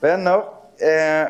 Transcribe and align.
Vänner, 0.00 0.38
eh, 0.78 1.28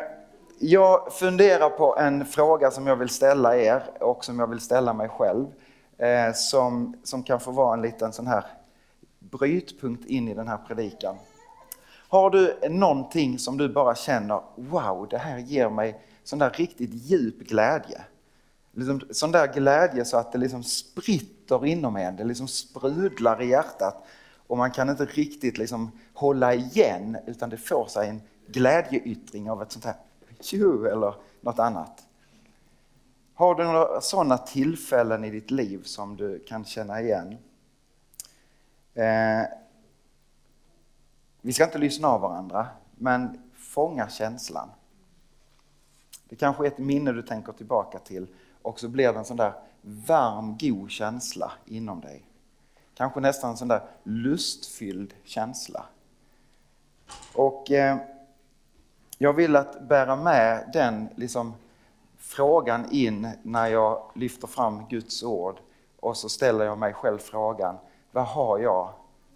jag 0.58 1.12
funderar 1.12 1.70
på 1.70 1.96
en 1.98 2.26
fråga 2.26 2.70
som 2.70 2.86
jag 2.86 2.96
vill 2.96 3.08
ställa 3.08 3.56
er 3.56 3.82
och 4.00 4.24
som 4.24 4.38
jag 4.38 4.46
vill 4.46 4.60
ställa 4.60 4.92
mig 4.92 5.08
själv. 5.08 5.46
Eh, 5.98 6.32
som, 6.34 6.96
som 7.04 7.22
kan 7.22 7.40
få 7.40 7.50
vara 7.50 7.74
en 7.74 7.82
liten 7.82 8.12
sån 8.12 8.26
här 8.26 8.44
brytpunkt 9.18 10.06
in 10.06 10.28
i 10.28 10.34
den 10.34 10.48
här 10.48 10.56
predikan. 10.56 11.16
Har 12.08 12.30
du 12.30 12.68
någonting 12.68 13.38
som 13.38 13.56
du 13.56 13.68
bara 13.68 13.94
känner, 13.94 14.40
wow, 14.56 15.08
det 15.10 15.18
här 15.18 15.38
ger 15.38 15.70
mig 15.70 16.00
sån 16.24 16.38
där 16.38 16.50
riktigt 16.50 16.90
djup 16.92 17.38
glädje. 17.38 18.00
Liksom, 18.72 19.00
sån 19.10 19.32
där 19.32 19.52
glädje 19.52 20.04
så 20.04 20.16
att 20.16 20.32
det 20.32 20.38
liksom 20.38 20.62
spritter 20.62 21.66
inom 21.66 21.96
en, 21.96 22.16
det 22.16 22.24
liksom 22.24 22.48
sprudlar 22.48 23.42
i 23.42 23.48
hjärtat 23.48 24.06
och 24.46 24.56
man 24.56 24.70
kan 24.70 24.88
inte 24.88 25.04
riktigt 25.04 25.58
liksom 25.58 25.90
hålla 26.14 26.54
igen 26.54 27.16
utan 27.26 27.50
det 27.50 27.56
får 27.56 27.86
sig 27.86 28.08
en 28.08 28.20
glädjeyttring 28.46 29.50
av 29.50 29.62
ett 29.62 29.72
sånt 29.72 29.84
här 29.84 29.96
tju 30.40 30.86
eller 30.86 31.14
något 31.40 31.58
annat. 31.58 32.06
Har 33.34 33.54
du 33.54 33.64
några 33.64 34.00
sådana 34.00 34.38
tillfällen 34.38 35.24
i 35.24 35.30
ditt 35.30 35.50
liv 35.50 35.82
som 35.82 36.16
du 36.16 36.38
kan 36.38 36.64
känna 36.64 37.00
igen? 37.00 37.36
Eh, 38.94 39.42
vi 41.40 41.52
ska 41.52 41.64
inte 41.64 41.78
lyssna 41.78 42.08
av 42.08 42.20
varandra, 42.20 42.66
men 42.94 43.38
fånga 43.54 44.08
känslan. 44.08 44.68
Det 46.28 46.36
kanske 46.36 46.64
är 46.64 46.66
ett 46.66 46.78
minne 46.78 47.12
du 47.12 47.22
tänker 47.22 47.52
tillbaka 47.52 47.98
till 47.98 48.26
och 48.62 48.80
så 48.80 48.88
blir 48.88 49.12
det 49.12 49.18
en 49.18 49.24
sån 49.24 49.36
där 49.36 49.52
varm, 49.82 50.56
god 50.60 50.90
känsla 50.90 51.52
inom 51.64 52.00
dig. 52.00 52.22
Kanske 52.94 53.20
nästan 53.20 53.50
en 53.50 53.56
sån 53.56 53.68
där 53.68 53.82
lustfylld 54.02 55.14
känsla. 55.24 55.84
Och 57.34 57.70
eh, 57.70 57.98
jag 59.18 59.32
vill 59.32 59.56
att 59.56 59.88
bära 59.88 60.16
med 60.16 60.70
den 60.72 61.08
liksom, 61.16 61.54
frågan 62.18 62.92
in 62.92 63.28
när 63.42 63.66
jag 63.66 64.10
lyfter 64.14 64.46
fram 64.46 64.88
Guds 64.88 65.22
ord 65.22 65.56
och 66.00 66.16
så 66.16 66.28
ställer 66.28 66.64
jag 66.64 66.78
mig 66.78 66.92
själv 66.92 67.18
frågan, 67.18 67.76
vad 68.12 68.26
har 68.26 68.58
jag 68.58 68.92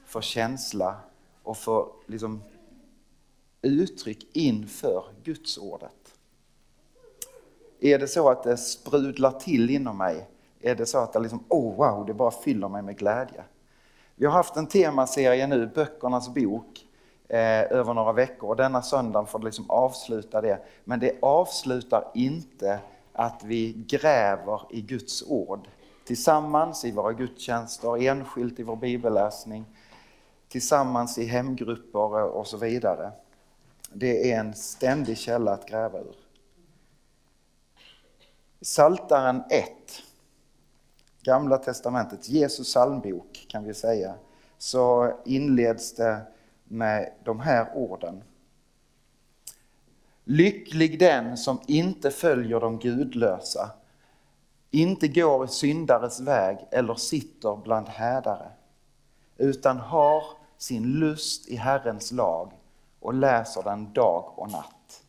för 0.07 0.21
känsla 0.21 0.97
och 1.43 1.57
för 1.57 1.87
liksom, 2.07 2.43
uttryck 3.63 4.27
inför 4.37 5.05
Guds 5.23 5.59
ordet? 5.59 6.15
Är 7.81 7.99
det 7.99 8.09
så 8.09 8.29
att 8.29 8.43
det 8.43 8.57
sprudlar 8.57 9.31
till 9.31 9.71
inom 9.71 9.99
mig? 9.99 10.29
Är 10.61 10.75
det 10.75 10.87
så 10.87 10.99
att 10.99 11.13
det 11.13 11.19
liksom, 11.19 11.45
oh 11.49 11.77
wow, 11.77 12.07
det 12.07 12.15
bara 12.15 12.31
fyller 12.31 12.69
mig 12.69 12.83
med 12.83 12.99
glädje? 12.99 13.45
Vi 14.15 14.27
har 14.27 14.33
haft 14.33 14.57
en 14.57 14.67
temaserie 14.67 15.47
nu, 15.47 15.67
Böckernas 15.67 16.35
bok, 16.35 16.87
eh, 17.31 17.73
över 17.73 17.95
några 17.95 18.13
veckor 18.13 18.49
och 18.49 18.57
denna 18.57 18.83
söndag 18.83 19.27
får 19.27 19.39
det 19.39 19.45
liksom 19.45 19.71
avsluta 19.71 20.41
det. 20.41 20.59
Men 20.85 21.01
det 21.01 21.19
avslutar 21.23 22.05
inte 22.15 22.81
att 23.13 23.45
vi 23.45 23.73
gräver 23.73 24.63
i 24.71 24.81
Guds 24.81 25.23
ord 25.23 25.69
tillsammans 26.05 26.85
i 26.85 26.91
våra 26.91 27.13
gudstjänster, 27.13 28.03
enskilt 28.03 28.61
i 28.61 28.63
vår 28.63 28.77
bibelläsning, 28.77 29.65
tillsammans 30.49 31.19
i 31.19 31.25
hemgrupper 31.25 32.23
och 32.23 32.47
så 32.47 32.57
vidare. 32.57 33.13
Det 33.93 34.33
är 34.33 34.41
en 34.41 34.55
ständig 34.55 35.19
källa 35.19 35.53
att 35.53 35.69
gräva 35.69 35.99
ur. 35.99 36.17
Saltaren 38.61 39.43
1, 39.51 39.69
Gamla 41.23 41.59
testamentet, 41.59 42.29
Jesus 42.29 42.67
psalmbok 42.67 43.47
kan 43.49 43.65
vi 43.65 43.75
säga, 43.75 44.15
så 44.59 45.13
inleds 45.25 45.95
det 45.95 46.21
med 46.71 47.13
de 47.25 47.41
här 47.41 47.77
orden. 47.77 48.23
Lycklig 50.25 50.99
den 50.99 51.37
som 51.37 51.61
inte 51.67 52.11
följer 52.11 52.61
de 52.61 52.79
gudlösa, 52.79 53.71
inte 54.71 55.09
går 55.09 55.45
i 55.45 55.49
syndares 55.49 56.21
väg 56.21 56.59
eller 56.71 56.95
sitter 56.95 57.57
bland 57.57 57.89
hädare, 57.89 58.51
utan 59.37 59.79
har 59.79 60.25
sin 60.59 60.83
lust 60.93 61.49
i 61.49 61.57
Herrens 61.57 62.13
lag 62.13 62.53
och 63.01 63.15
läser 63.15 63.63
den 63.63 63.93
dag 63.93 64.33
och 64.37 64.51
natt. 64.51 65.03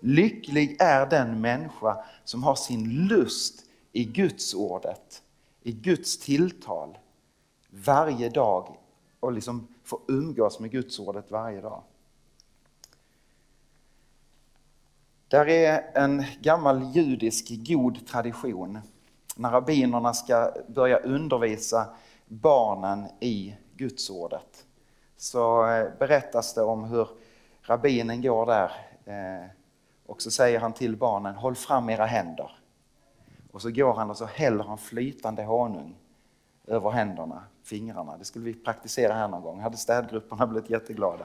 Lycklig 0.00 0.76
är 0.80 1.06
den 1.06 1.40
människa 1.40 2.04
som 2.24 2.42
har 2.42 2.54
sin 2.54 3.06
lust 3.06 3.64
i 3.92 4.04
Guds 4.04 4.54
ordet, 4.54 5.22
i 5.62 5.72
Guds 5.72 6.18
tilltal 6.18 6.98
varje 7.70 8.28
dag 8.28 8.76
och 9.20 9.32
liksom 9.32 9.68
får 9.88 10.00
umgås 10.08 10.60
med 10.60 10.70
Guds 10.70 10.98
ordet 10.98 11.30
varje 11.30 11.60
dag. 11.60 11.82
Där 15.28 15.48
är 15.48 15.90
en 15.94 16.24
gammal 16.40 16.82
judisk 16.94 17.48
god 17.48 18.06
tradition 18.06 18.78
när 19.36 19.50
rabbinerna 19.50 20.14
ska 20.14 20.52
börja 20.68 20.98
undervisa 20.98 21.86
barnen 22.26 23.06
i 23.20 23.56
Guds 23.76 24.10
ordet. 24.10 24.66
Så 25.16 25.70
eh, 25.70 25.88
berättas 25.98 26.54
det 26.54 26.62
om 26.62 26.84
hur 26.84 27.08
rabbinen 27.62 28.22
går 28.22 28.46
där 28.46 28.72
eh, 29.04 29.50
och 30.06 30.22
så 30.22 30.30
säger 30.30 30.60
han 30.60 30.72
till 30.72 30.96
barnen, 30.96 31.34
håll 31.34 31.54
fram 31.54 31.90
era 31.90 32.06
händer. 32.06 32.58
Och 33.52 33.62
så 33.62 33.70
går 33.70 33.94
han 33.94 34.10
och 34.10 34.16
så 34.16 34.24
häller 34.24 34.64
han 34.64 34.78
flytande 34.78 35.44
honung 35.44 35.96
över 36.68 36.90
händerna, 36.90 37.44
fingrarna. 37.62 38.16
Det 38.16 38.24
skulle 38.24 38.44
vi 38.44 38.54
praktisera 38.54 39.14
här 39.14 39.28
någon 39.28 39.42
gång, 39.42 39.60
hade 39.60 39.76
städgrupperna 39.76 40.46
blivit 40.46 40.70
jätteglada. 40.70 41.24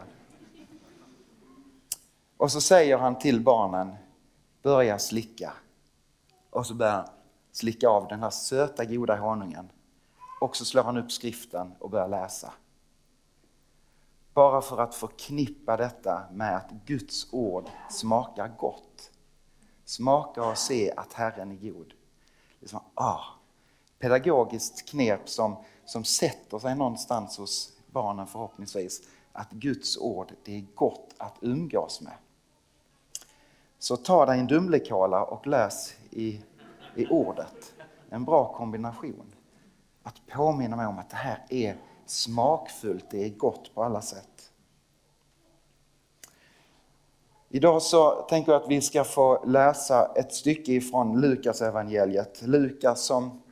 Och 2.38 2.52
så 2.52 2.62
säger 2.62 2.98
han 2.98 3.20
till 3.20 3.42
barnen, 3.42 3.96
börja 4.62 5.00
slicka. 5.00 5.54
Och 6.50 6.66
så 6.66 6.74
börjar 6.74 6.94
han 6.94 7.08
slicka 7.52 7.90
av 7.90 8.08
den 8.08 8.20
här 8.20 8.30
söta 8.30 8.86
goda 8.86 9.16
honungen. 9.16 9.70
Och 10.42 10.56
så 10.56 10.66
slår 10.66 10.84
han 10.84 10.98
upp 10.98 11.12
skriften 11.12 11.72
och 11.80 11.90
börjar 11.90 12.08
läsa. 12.08 12.54
Bara 14.34 14.62
för 14.62 14.78
att 14.78 14.96
förknippa 14.96 15.78
detta 15.78 16.24
med 16.32 16.56
att 16.58 16.72
Guds 16.86 17.34
ord 17.34 17.70
smakar 17.90 18.48
gott. 18.58 19.12
Smaka 19.86 20.44
och 20.44 20.58
se 20.58 20.94
att 20.98 21.14
Herren 21.14 21.52
är 21.52 21.56
god. 21.56 21.94
Det 22.60 22.66
är 22.66 22.70
som, 22.70 22.80
ah, 22.94 23.24
pedagogiskt 24.04 24.90
knep 24.90 25.30
som, 25.30 25.56
som 25.86 26.04
sätter 26.04 26.60
sig 26.60 26.76
någonstans 26.76 27.38
hos 27.38 27.74
barnen 27.92 28.28
förhoppningsvis. 28.28 29.02
Att 29.32 29.52
Guds 29.52 29.98
ord, 29.98 30.34
det 30.44 30.58
är 30.58 30.66
gott 30.76 31.14
att 31.18 31.36
umgås 31.42 32.02
med. 32.02 32.14
Så 33.80 33.98
ta 33.98 34.26
dig 34.26 34.40
en 34.40 34.48
Dumlekola 34.48 35.24
och 35.24 35.48
läs 35.48 35.94
i, 36.10 36.42
i 36.96 37.08
ordet. 37.10 37.74
En 38.10 38.26
bra 38.26 38.54
kombination. 38.54 39.36
Att 40.04 40.22
påminna 40.28 40.76
mig 40.76 40.86
om 40.86 41.00
att 41.00 41.10
det 41.10 41.16
här 41.16 41.46
är 41.50 41.78
smakfullt, 42.06 43.06
det 43.12 43.26
är 43.26 43.30
gott 43.30 43.76
på 43.76 43.84
alla 43.84 44.02
sätt. 44.02 44.52
Idag 47.50 47.82
så 47.82 48.12
tänker 48.12 48.52
jag 48.52 48.62
att 48.62 48.70
vi 48.70 48.82
ska 48.82 49.04
få 49.04 49.46
läsa 49.46 50.12
ett 50.16 50.34
stycke 50.34 50.72
ifrån 50.72 51.22
Lukas 51.22 51.62
evangeliet. 51.62 52.42
Lukas 52.42 53.02
som 53.02 53.43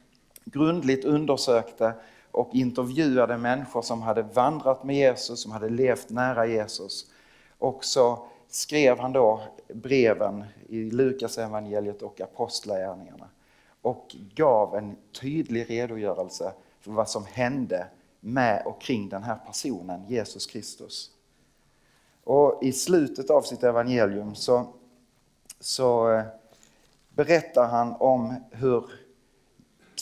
grundligt 0.46 1.06
undersökte 1.06 1.94
och 2.32 2.56
intervjuade 2.56 3.38
människor 3.38 3.82
som 3.82 4.02
hade 4.02 4.22
vandrat 4.22 4.84
med 4.84 4.96
Jesus, 4.96 5.42
som 5.42 5.52
hade 5.52 5.70
levt 5.70 6.10
nära 6.10 6.46
Jesus. 6.46 7.06
Och 7.58 7.86
så 7.86 8.28
skrev 8.50 9.00
han 9.00 9.14
då 9.14 9.42
breven 9.74 10.44
i 10.70 10.92
Lukas 10.92 11.38
evangeliet 11.38 12.02
och 12.02 12.22
Apostlagärningarna 12.22 13.30
och 13.82 14.16
gav 14.36 14.76
en 14.76 14.96
tydlig 15.22 15.70
redogörelse 15.70 16.54
för 16.80 16.92
vad 16.92 17.10
som 17.10 17.26
hände 17.26 17.88
med 18.20 18.64
och 18.66 18.82
kring 18.82 19.10
den 19.10 19.24
här 19.24 19.36
personen, 19.36 20.06
Jesus 20.08 20.46
Kristus. 20.46 21.12
Och 22.24 22.64
i 22.64 22.72
slutet 22.72 23.30
av 23.30 23.42
sitt 23.42 23.64
evangelium 23.64 24.36
så, 24.36 24.68
så 25.60 26.12
eh, 26.12 26.24
berättar 27.10 27.68
han 27.68 27.96
om 28.00 28.36
hur 28.52 28.86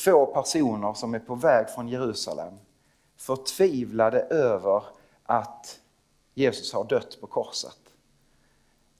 två 0.04 0.26
personer 0.26 0.94
som 0.94 1.14
är 1.14 1.20
på 1.20 1.36
väg 1.36 1.70
från 1.70 1.88
Jerusalem 1.88 2.54
förtvivlade 3.18 4.22
över 4.22 4.84
att 5.24 5.80
Jesus 6.34 6.74
har 6.74 6.84
dött 6.84 7.18
på 7.22 7.28
korset. 7.28 7.78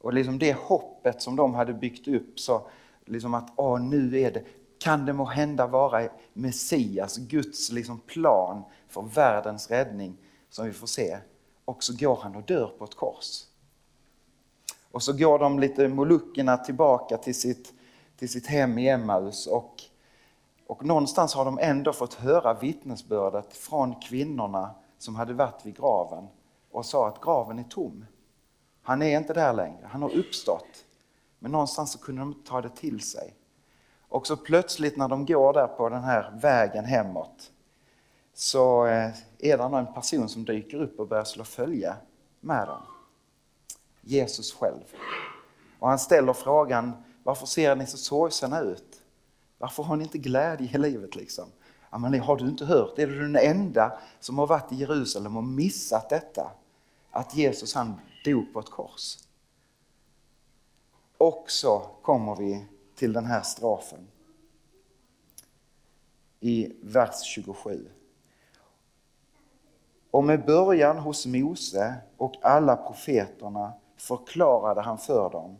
Och 0.02 0.14
liksom 0.14 0.40
det 0.40 0.54
hoppet 0.54 1.22
som 1.22 1.36
de 1.36 1.54
hade 1.54 1.74
byggt 1.74 2.08
upp, 2.08 2.40
så 2.40 2.68
liksom 3.06 3.34
att 3.34 3.54
Åh, 3.56 3.82
nu 3.82 4.20
är 4.20 4.32
det, 4.32 4.44
kan 4.80 5.06
det 5.06 5.14
må 5.14 5.26
hända 5.26 5.68
vara 5.68 6.10
Messias, 6.34 7.18
Guds 7.18 7.72
liksom 7.72 8.00
plan 8.00 8.64
för 8.88 9.02
världens 9.02 9.70
räddning 9.70 10.18
som 10.50 10.66
vi 10.66 10.74
får 10.74 10.88
se. 10.88 11.18
Och 11.66 11.84
så 11.84 11.94
går 11.98 12.16
han 12.16 12.36
och 12.36 12.44
dör 12.44 12.68
på 12.78 12.86
ett 12.86 12.96
kors. 12.96 13.44
Och 14.92 15.04
så 15.04 15.14
går 15.14 15.40
de 15.40 15.60
lite 15.60 15.88
molukkerna 15.88 16.58
tillbaka 16.58 17.18
till 17.18 17.36
sitt, 17.36 17.74
till 18.18 18.30
sitt 18.30 18.48
hem 18.48 18.78
i 18.78 18.90
Emmaus 18.90 19.48
och, 19.48 19.84
och 20.70 20.86
någonstans 20.86 21.34
har 21.34 21.46
de 21.46 21.60
ändå 21.60 21.94
fått 21.94 22.14
höra 22.14 22.54
vittnesbördet 22.54 23.58
från 23.58 23.96
kvinnorna 23.96 24.76
som 24.98 25.16
hade 25.16 25.34
varit 25.34 25.66
vid 25.66 25.78
graven 25.78 26.28
och 26.72 26.86
sa 26.86 27.08
att 27.08 27.22
graven 27.22 27.60
är 27.60 27.64
tom. 27.64 28.06
Han 28.82 29.02
är 29.02 29.18
inte 29.18 29.34
där 29.34 29.54
längre, 29.54 29.88
han 29.92 30.02
har 30.02 30.10
uppstått. 30.10 30.86
Men 31.40 31.52
någonstans 31.52 31.92
så 31.92 32.00
kunde 32.00 32.22
de 32.22 32.28
inte 32.30 32.50
ta 32.50 32.62
det 32.62 32.70
till 32.70 33.02
sig. 33.02 33.36
Och 34.10 34.28
så 34.28 34.38
plötsligt 34.38 34.98
när 34.98 35.08
de 35.08 35.26
går 35.26 35.54
där 35.54 35.68
på 35.68 35.90
den 35.90 36.04
här 36.04 36.40
vägen 36.42 36.86
hemåt 36.86 37.52
så 38.34 38.86
eh, 38.86 39.12
är 39.40 39.58
det 39.58 39.78
en 39.78 39.94
person 39.94 40.30
som 40.30 40.46
dyker 40.46 40.82
upp 40.82 41.00
och 41.00 41.08
börjar 41.08 41.24
slå 41.24 41.44
följe 41.44 41.96
med 42.40 42.68
dem. 42.68 42.82
Jesus 44.02 44.54
själv. 44.54 44.84
Och 45.80 45.90
han 45.90 46.00
ställer 46.00 46.34
frågan, 46.34 47.04
varför 47.24 47.46
ser 47.46 47.76
ni 47.76 47.86
så 47.86 47.98
sorgsna 47.98 48.60
ut? 48.60 48.99
Varför 49.60 49.84
har 49.84 49.96
ni 49.96 50.04
inte 50.04 50.18
glädje 50.18 50.70
i 50.74 50.78
livet 50.78 51.16
liksom? 51.16 51.46
Ja, 51.92 51.98
har 51.98 52.38
du 52.38 52.48
inte 52.48 52.66
hört? 52.66 53.00
Är 53.00 53.08
du 53.08 53.20
den 53.20 53.36
enda 53.36 54.00
som 54.20 54.38
har 54.38 54.48
varit 54.48 54.72
i 54.72 54.76
Jerusalem 54.76 55.38
och 55.38 55.44
missat 55.44 56.10
detta? 56.10 56.52
Att 57.12 57.36
Jesus 57.36 57.76
han 57.76 58.00
dog 58.26 58.54
på 58.54 58.60
ett 58.60 58.70
kors. 58.70 59.18
Och 61.18 61.46
så 61.48 61.80
kommer 62.02 62.36
vi 62.36 62.66
till 62.96 63.14
den 63.14 63.26
här 63.26 63.42
strafen. 63.42 64.08
I 66.40 66.74
vers 66.82 67.24
27. 67.24 67.90
Och 70.12 70.24
med 70.24 70.46
början 70.46 70.98
hos 70.98 71.26
Mose 71.26 71.96
och 72.18 72.34
alla 72.42 72.76
profeterna 72.76 73.74
förklarade 73.98 74.82
han 74.82 74.98
för 74.98 75.30
dem 75.30 75.58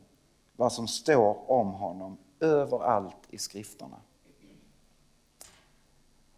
vad 0.56 0.74
som 0.74 0.88
står 0.88 1.52
om 1.52 1.74
honom 1.74 2.18
överallt 2.40 3.18
i 3.30 3.38
skrifterna. 3.38 3.98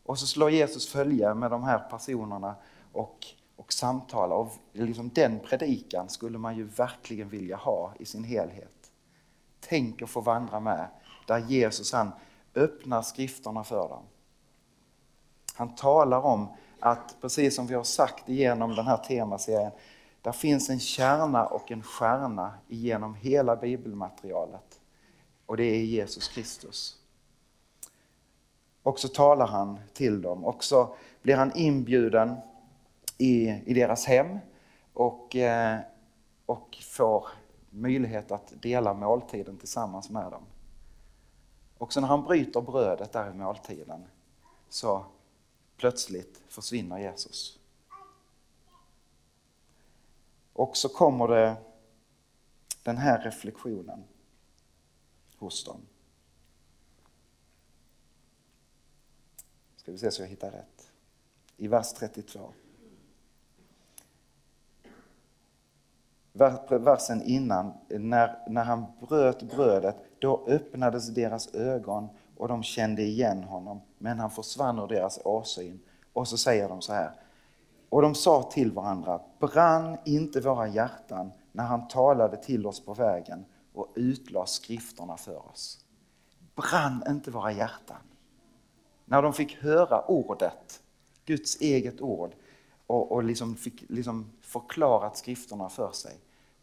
Och 0.04 0.20
så 0.20 0.28
slår 0.28 0.50
Jesus 0.50 0.88
följe 0.88 1.34
med 1.34 1.52
de 1.52 1.64
här 1.64 1.80
personerna 1.80 2.56
och, 2.92 3.26
och 3.56 3.74
samtalar. 3.74 4.36
Och 4.36 4.52
liksom 4.72 5.10
den 5.10 5.40
predikan 5.40 6.10
skulle 6.10 6.38
man 6.38 6.58
ju 6.58 6.64
verkligen 6.64 7.30
vilja 7.30 7.56
ha 7.56 7.94
i 8.00 8.06
sin 8.06 8.24
helhet. 8.24 8.92
Tänk 9.60 10.02
att 10.02 10.10
få 10.10 10.22
vandra 10.22 10.60
med 10.60 10.88
där 11.28 11.40
Jesus 11.40 11.94
han 11.94 12.12
öppnar 12.56 13.02
skrifterna 13.02 13.64
för 13.64 13.90
dem. 13.90 14.04
Han 15.54 15.76
talar 15.76 16.22
om 16.22 16.48
att, 16.80 17.16
precis 17.22 17.56
som 17.56 17.68
vi 17.68 17.76
har 17.76 17.84
sagt 17.84 18.30
igenom 18.30 18.76
den 18.76 18.88
här 18.88 18.98
temaserien, 18.98 19.72
där 20.22 20.32
finns 20.32 20.70
en 20.70 20.80
kärna 20.80 21.46
och 21.46 21.72
en 21.72 21.84
stjärna 21.84 22.54
genom 22.68 23.16
hela 23.16 23.56
bibelmaterialet. 23.56 24.81
Och 25.52 25.58
det 25.58 25.64
är 25.64 25.84
Jesus 25.84 26.28
Kristus. 26.28 26.98
Och 28.84 29.00
så 29.00 29.08
talar 29.08 29.48
han 29.48 29.80
till 29.94 30.22
dem 30.22 30.46
och 30.46 30.64
så 30.64 30.96
blir 31.22 31.36
han 31.36 31.52
inbjuden 31.56 32.36
i, 33.18 33.50
i 33.66 33.74
deras 33.74 34.06
hem 34.06 34.38
och, 34.94 35.36
eh, 35.36 35.80
och 36.46 36.78
får 36.82 37.28
möjlighet 37.70 38.32
att 38.32 38.54
dela 38.62 38.94
måltiden 38.94 39.58
tillsammans 39.58 40.10
med 40.10 40.32
dem. 40.32 40.44
Och 41.78 41.94
så 41.94 42.02
när 42.02 42.08
han 42.08 42.24
bryter 42.24 42.62
brödet 42.62 43.12
där 43.12 43.32
i 43.32 43.34
måltiden 43.34 44.04
så 44.70 45.06
plötsligt 45.78 46.42
försvinner 46.48 46.98
Jesus. 46.98 47.60
Och 50.54 50.78
så 50.78 50.90
kommer 50.90 51.28
det 51.28 51.56
den 52.84 52.98
här 52.98 53.24
reflektionen 53.24 54.04
hos 55.42 55.64
dem. 55.64 55.82
Ska 59.76 59.92
vi 59.92 59.98
se 59.98 60.12
så 60.12 60.22
jag 60.22 60.28
hittar 60.28 60.52
rätt. 60.52 60.92
I 61.58 61.68
vers 61.68 61.94
32. 61.94 62.40
Versen 66.70 67.22
innan, 67.22 67.74
när, 67.90 68.38
när 68.48 68.64
han 68.64 68.86
bröt 69.00 69.44
brödet, 69.44 69.96
då 70.20 70.46
öppnades 70.48 71.08
deras 71.08 71.56
ögon 71.56 72.10
och 72.38 72.48
de 72.48 72.64
kände 72.64 73.02
igen 73.02 73.44
honom, 73.44 73.82
men 73.98 74.20
han 74.20 74.32
försvann 74.32 74.80
ur 74.80 74.88
deras 74.88 75.20
åsyn. 75.26 75.80
Och 76.14 76.28
så 76.28 76.38
säger 76.38 76.70
de 76.70 76.82
så 76.82 76.94
här. 76.94 77.12
Och 77.90 78.02
de 78.02 78.16
sa 78.16 78.44
till 78.44 78.72
varandra, 78.72 79.22
brann 79.40 79.98
inte 80.06 80.42
våra 80.42 80.68
hjärtan 80.68 81.32
när 81.52 81.64
han 81.64 81.88
talade 81.88 82.38
till 82.38 82.66
oss 82.66 82.86
på 82.86 82.94
vägen 82.94 83.46
och 83.74 83.94
utlade 83.96 84.48
skrifterna 84.48 85.18
för 85.18 85.50
oss? 85.50 85.86
Brann 86.56 87.04
inte 87.08 87.32
våra 87.32 87.52
hjärtan? 87.52 88.02
När 89.06 89.22
de 89.22 89.34
fick 89.34 89.56
höra 89.56 90.06
ordet, 90.06 90.84
Guds 91.26 91.62
eget 91.62 92.02
ord, 92.02 92.32
och, 92.88 93.12
och 93.12 93.24
liksom 93.24 93.56
fick 93.56 93.84
liksom 93.90 94.32
förklarat 94.42 95.18
skrifterna 95.18 95.70
för 95.70 95.92
sig, 95.92 96.18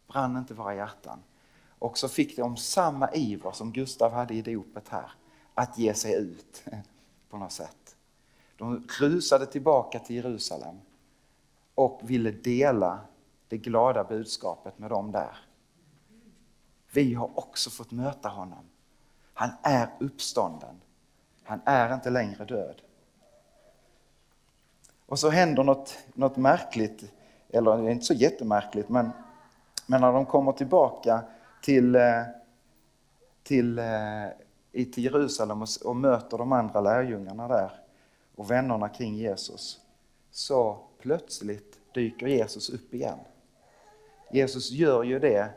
brann 0.07 0.37
inte 0.37 0.53
våra 0.53 0.75
hjärtan? 0.75 1.19
Och 1.79 1.97
så 1.97 2.09
fick 2.09 2.37
de 2.37 2.57
samma 2.57 3.11
iver 3.13 3.51
som 3.51 3.71
Gustav 3.71 4.11
hade 4.11 4.33
i 4.33 4.41
dopet 4.41 4.89
här, 4.89 5.11
att 5.53 5.77
ge 5.77 5.93
sig 5.93 6.15
ut 6.15 6.63
på 7.29 7.37
något 7.37 7.51
sätt. 7.51 7.95
De 8.57 8.87
rusade 8.99 9.45
tillbaka 9.45 9.99
till 9.99 10.15
Jerusalem 10.15 10.75
och 11.75 11.99
ville 12.03 12.31
dela 12.31 12.99
det 13.47 13.57
glada 13.57 14.03
budskapet 14.03 14.79
med 14.79 14.89
dem 14.89 15.11
där. 15.11 15.48
Vi 16.91 17.13
har 17.13 17.39
också 17.39 17.69
fått 17.69 17.91
möta 17.91 18.29
honom. 18.29 18.65
Han 19.33 19.49
är 19.63 19.89
uppstånden. 19.99 20.81
Han 21.43 21.61
är 21.65 21.93
inte 21.93 22.09
längre 22.09 22.45
död. 22.45 22.81
Och 25.05 25.19
så 25.19 25.29
händer 25.29 25.63
något, 25.63 25.97
något 26.13 26.37
märkligt, 26.37 27.03
eller 27.49 27.89
inte 27.89 28.05
så 28.05 28.13
jättemärkligt, 28.13 28.89
men, 28.89 29.09
men 29.87 30.01
när 30.01 30.13
de 30.13 30.25
kommer 30.25 30.51
tillbaka 30.51 31.23
till, 31.61 31.95
eh, 31.95 32.23
till, 33.43 33.79
eh, 33.79 34.27
till 34.71 35.03
Jerusalem 35.03 35.61
och, 35.61 35.67
och 35.85 35.95
möter 35.95 36.37
de 36.37 36.51
andra 36.51 36.81
lärjungarna 36.81 37.47
där 37.47 37.71
och 38.35 38.51
vännerna 38.51 38.89
kring 38.89 39.15
Jesus, 39.15 39.79
så 40.31 40.77
plötsligt 40.99 41.79
dyker 41.93 42.27
Jesus 42.27 42.69
upp 42.69 42.93
igen. 42.93 43.19
Jesus 44.31 44.71
gör 44.71 45.03
ju 45.03 45.19
det 45.19 45.49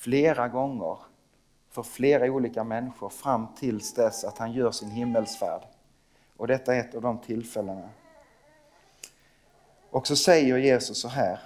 flera 0.00 0.48
gånger 0.48 0.98
för 1.68 1.82
flera 1.82 2.32
olika 2.32 2.64
människor 2.64 3.08
fram 3.08 3.46
tills 3.56 3.94
dess 3.94 4.24
att 4.24 4.38
han 4.38 4.52
gör 4.52 4.70
sin 4.70 4.90
himmelsfärd. 4.90 5.62
Och 6.36 6.46
detta 6.46 6.74
är 6.74 6.80
ett 6.80 6.94
av 6.94 7.02
de 7.02 7.18
tillfällena. 7.18 7.88
Och 9.90 10.06
så 10.06 10.16
säger 10.16 10.56
Jesus 10.56 11.00
så 11.00 11.08
här. 11.08 11.40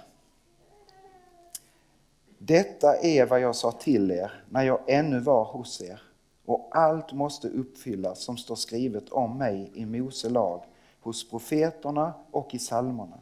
Detta 2.37 2.97
är 2.97 3.25
vad 3.25 3.39
jag 3.39 3.55
sa 3.55 3.71
till 3.71 4.11
er 4.11 4.43
när 4.49 4.63
jag 4.63 4.79
ännu 4.87 5.19
var 5.19 5.43
hos 5.43 5.81
er 5.81 6.01
och 6.45 6.69
allt 6.71 7.13
måste 7.13 7.47
uppfyllas 7.47 8.19
som 8.19 8.37
står 8.37 8.55
skrivet 8.55 9.09
om 9.09 9.37
mig 9.37 9.71
i 9.73 9.85
Mose 9.85 10.29
lag, 10.29 10.63
hos 11.01 11.29
profeterna 11.29 12.13
och 12.31 12.55
i 12.55 12.57
psalmerna. 12.57 13.19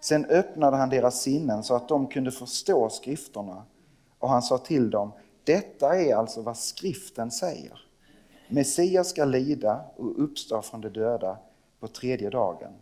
Sen 0.00 0.24
öppnade 0.24 0.76
han 0.76 0.90
deras 0.90 1.22
sinnen 1.22 1.62
så 1.62 1.74
att 1.74 1.88
de 1.88 2.06
kunde 2.06 2.30
förstå 2.30 2.88
skrifterna 2.88 3.62
och 4.20 4.28
han 4.28 4.42
sa 4.42 4.58
till 4.58 4.90
dem, 4.90 5.12
detta 5.44 5.96
är 5.96 6.14
alltså 6.14 6.42
vad 6.42 6.56
skriften 6.56 7.30
säger. 7.30 7.80
Messias 8.48 9.08
ska 9.08 9.24
lida 9.24 9.84
och 9.96 10.24
uppstå 10.24 10.62
från 10.62 10.80
de 10.80 10.88
döda 10.88 11.38
på 11.80 11.88
tredje 11.88 12.30
dagen 12.30 12.72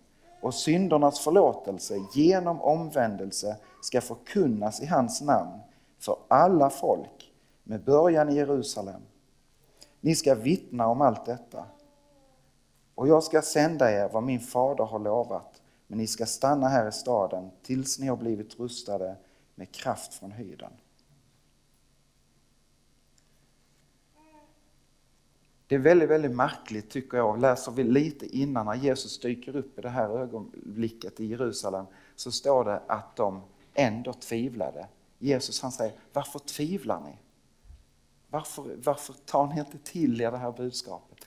och 0.41 0.55
syndernas 0.55 1.21
förlåtelse 1.21 1.99
genom 2.15 2.61
omvändelse 2.61 3.57
ska 3.83 4.01
förkunnas 4.01 4.81
i 4.81 4.87
hans 4.87 5.21
namn 5.21 5.59
för 5.99 6.17
alla 6.29 6.71
folk 6.71 7.33
med 7.65 7.85
början 7.85 8.29
i 8.29 8.35
Jerusalem. 8.35 9.03
Ni 10.01 10.15
ska 10.15 10.35
vittna 10.35 10.87
om 10.87 11.01
allt 11.01 11.27
detta. 11.27 11.65
Och 12.95 13.09
jag 13.09 13.23
ska 13.23 13.43
sända 13.43 13.93
er 13.93 14.09
vad 14.13 14.23
min 14.23 14.41
fader 14.41 14.85
har 14.85 14.99
lovat, 14.99 15.63
men 15.87 15.99
ni 15.99 16.07
ska 16.07 16.27
stanna 16.27 16.69
här 16.69 16.89
i 16.89 16.93
staden 16.93 17.51
tills 17.63 17.99
ni 17.99 18.07
har 18.07 18.17
blivit 18.17 18.59
rustade 18.59 19.17
med 19.55 19.73
kraft 19.73 20.15
från 20.15 20.33
höjden. 20.33 20.73
Det 25.69 25.75
är 25.75 25.79
väldigt, 25.79 26.11
väldigt 26.11 26.37
märkligt 26.37 26.91
tycker 26.91 27.17
jag. 27.17 27.41
Läser 27.41 27.73
vi 27.73 27.85
lite 27.85 28.37
innan 28.37 28.67
när 28.67 28.75
Jesus 28.75 29.21
dyker 29.21 29.57
upp 29.57 29.79
i 29.79 29.83
det 29.83 29.89
här 29.89 30.09
ögonblicket 30.09 31.21
i 31.21 31.27
Jerusalem 31.27 31.87
så 32.17 32.33
står 32.33 32.65
det 32.65 32.83
att 32.87 33.17
de 33.17 33.43
ändå 33.75 34.13
tvivlade. 34.13 34.87
Jesus 35.19 35.63
han 35.63 35.73
säger, 35.73 35.95
varför 36.13 36.39
tvivlar 36.39 37.01
ni? 37.01 37.17
Varför, 38.31 38.77
varför 38.85 39.13
tar 39.13 39.47
ni 39.47 39.61
inte 39.61 39.79
till 39.79 40.21
er 40.21 40.31
det 40.31 40.39
här 40.39 40.53
budskapet? 40.53 41.19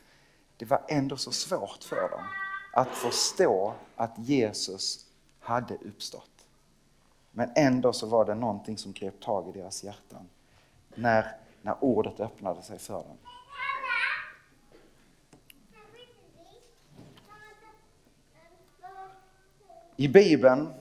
Det 0.58 0.66
var 0.66 0.82
ändå 0.88 1.18
så 1.18 1.32
svårt 1.32 1.84
för 1.84 2.10
dem 2.10 2.26
att 2.74 2.88
förstå 2.88 3.74
att 3.96 4.14
Jesus 4.18 5.06
hade 5.40 5.76
uppstått. 5.76 6.46
Men 7.32 7.52
ändå 7.56 7.94
så 7.94 8.08
var 8.08 8.26
det 8.26 8.36
någonting 8.36 8.78
som 8.78 8.94
grep 8.94 9.22
tag 9.22 9.50
i 9.50 9.60
deras 9.60 9.84
hjärtan 9.84 10.30
när, 10.96 11.36
när 11.62 11.84
ordet 11.84 12.20
öppnade 12.20 12.62
sig 12.62 12.80
för 12.80 12.94
dem. 12.94 13.18
I 20.02 20.08
Bibeln 20.08 20.74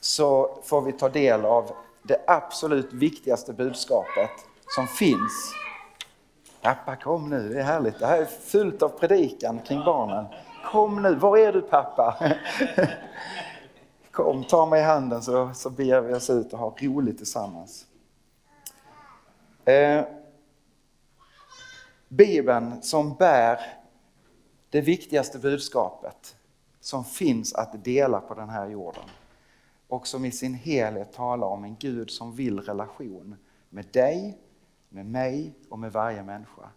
så 0.00 0.58
får 0.64 0.82
vi 0.82 0.92
ta 0.92 1.08
del 1.08 1.44
av 1.44 1.70
det 2.02 2.24
absolut 2.26 2.92
viktigaste 2.92 3.52
budskapet 3.52 4.30
som 4.74 4.86
finns. 4.86 5.54
Pappa 6.62 6.96
kom 6.96 7.30
nu, 7.30 7.48
det 7.48 7.60
är 7.60 7.64
härligt. 7.64 7.98
Det 7.98 8.06
här 8.06 8.20
är 8.20 8.24
fullt 8.24 8.82
av 8.82 8.88
predikan 8.88 9.58
kring 9.58 9.78
barnen. 9.84 10.26
Kom 10.64 11.02
nu, 11.02 11.14
var 11.14 11.38
är 11.38 11.52
du 11.52 11.62
pappa? 11.62 12.34
Kom, 14.10 14.44
ta 14.44 14.66
mig 14.66 14.80
i 14.80 14.84
handen 14.84 15.22
så, 15.22 15.50
så 15.54 15.70
ber 15.70 16.00
vi 16.00 16.14
oss 16.14 16.30
ut 16.30 16.52
och 16.52 16.58
har 16.58 16.74
roligt 16.80 17.16
tillsammans. 17.16 17.86
Eh, 19.64 20.04
Bibeln 22.08 22.82
som 22.82 23.14
bär 23.14 23.60
det 24.70 24.80
viktigaste 24.80 25.38
budskapet 25.38 26.36
som 26.86 27.04
finns 27.04 27.54
att 27.54 27.84
dela 27.84 28.20
på 28.20 28.34
den 28.34 28.48
här 28.48 28.68
jorden 28.68 29.04
och 29.88 30.06
som 30.06 30.24
i 30.24 30.32
sin 30.32 30.54
helhet 30.54 31.12
talar 31.12 31.46
om 31.46 31.64
en 31.64 31.76
Gud 31.76 32.10
som 32.10 32.34
vill 32.34 32.60
relation 32.60 33.36
med 33.68 33.86
dig, 33.92 34.38
med 34.88 35.06
mig 35.06 35.54
och 35.68 35.78
med 35.78 35.92
varje 35.92 36.22
människa. 36.22 36.70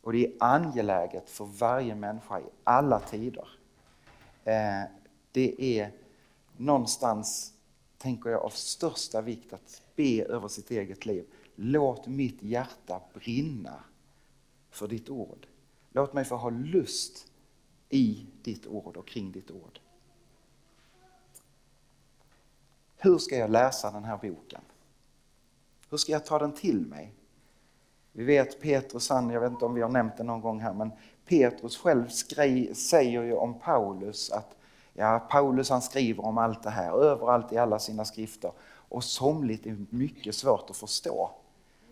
Och 0.00 0.12
det 0.12 0.26
är 0.26 0.32
angeläget 0.40 1.30
för 1.30 1.44
varje 1.44 1.94
människa 1.94 2.40
i 2.40 2.44
alla 2.64 3.00
tider. 3.00 3.48
Eh, 4.44 4.82
det 5.32 5.78
är 5.78 5.92
någonstans, 6.56 7.52
tänker 7.98 8.30
jag, 8.30 8.42
av 8.42 8.50
största 8.50 9.20
vikt 9.20 9.52
att 9.52 9.82
be 9.96 10.24
över 10.24 10.48
sitt 10.48 10.70
eget 10.70 11.06
liv. 11.06 11.26
Låt 11.54 12.06
mitt 12.06 12.42
hjärta 12.42 13.00
brinna 13.14 13.84
för 14.70 14.88
ditt 14.88 15.10
ord. 15.10 15.46
Låt 15.90 16.12
mig 16.12 16.24
få 16.24 16.36
ha 16.36 16.50
lust 16.50 17.31
i 17.92 18.26
ditt 18.42 18.66
ord 18.66 18.96
och 18.96 19.06
kring 19.06 19.32
ditt 19.32 19.50
ord. 19.50 19.80
Hur 22.96 23.18
ska 23.18 23.36
jag 23.36 23.50
läsa 23.50 23.90
den 23.90 24.04
här 24.04 24.16
boken? 24.16 24.60
Hur 25.90 25.96
ska 25.96 26.12
jag 26.12 26.26
ta 26.26 26.38
den 26.38 26.52
till 26.52 26.86
mig? 26.86 27.14
Vi 28.12 28.24
vet 28.24 28.60
Petrus, 28.60 29.08
han, 29.08 29.30
jag 29.30 29.40
vet 29.40 29.50
inte 29.50 29.64
om 29.64 29.74
vi 29.74 29.82
har 29.82 29.88
nämnt 29.88 30.16
det 30.16 30.22
någon 30.22 30.40
gång 30.40 30.60
här, 30.60 30.74
men 30.74 30.90
Petrus 31.26 31.76
själv 31.76 32.08
skri, 32.08 32.74
säger 32.74 33.22
ju 33.22 33.34
om 33.34 33.58
Paulus 33.58 34.30
att 34.30 34.56
ja, 34.94 35.26
Paulus 35.30 35.70
han 35.70 35.82
skriver 35.82 36.24
om 36.24 36.38
allt 36.38 36.62
det 36.62 36.70
här 36.70 36.92
överallt 36.92 37.52
i 37.52 37.58
alla 37.58 37.78
sina 37.78 38.04
skrifter 38.04 38.52
och 38.64 39.04
somligt 39.04 39.66
är 39.66 39.86
mycket 39.90 40.34
svårt 40.34 40.70
att 40.70 40.76
förstå. 40.76 41.30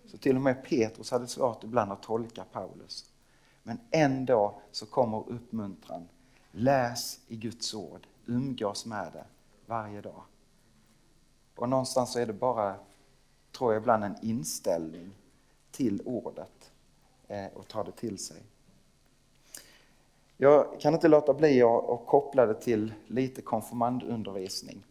Så 0.06 0.18
till 0.18 0.36
och 0.36 0.42
med 0.42 0.64
Petrus 0.64 1.10
hade 1.10 1.26
svårt 1.26 1.64
ibland 1.64 1.92
att 1.92 2.02
tolka 2.02 2.44
Paulus. 2.52 3.09
Men 3.62 3.80
ändå 3.90 4.54
så 4.70 4.86
kommer 4.86 5.28
uppmuntran. 5.28 6.08
Läs 6.52 7.20
i 7.28 7.36
Guds 7.36 7.74
ord, 7.74 8.06
umgås 8.26 8.86
med 8.86 9.12
det 9.12 9.24
varje 9.66 10.00
dag. 10.00 10.22
Och 11.56 11.68
någonstans 11.68 12.12
så 12.12 12.18
är 12.18 12.26
det 12.26 12.32
bara, 12.32 12.74
tror 13.58 13.72
jag 13.72 13.80
ibland, 13.80 14.04
en 14.04 14.16
inställning 14.22 15.10
till 15.70 16.02
ordet 16.04 16.72
eh, 17.28 17.46
och 17.54 17.68
ta 17.68 17.84
det 17.84 17.92
till 17.92 18.18
sig. 18.18 18.42
Jag 20.36 20.80
kan 20.80 20.94
inte 20.94 21.08
låta 21.08 21.34
bli 21.34 21.62
att 21.62 22.06
koppla 22.06 22.46
det 22.46 22.54
till 22.54 22.94
lite 23.06 23.42
konfirmandundervisning. 23.42 24.82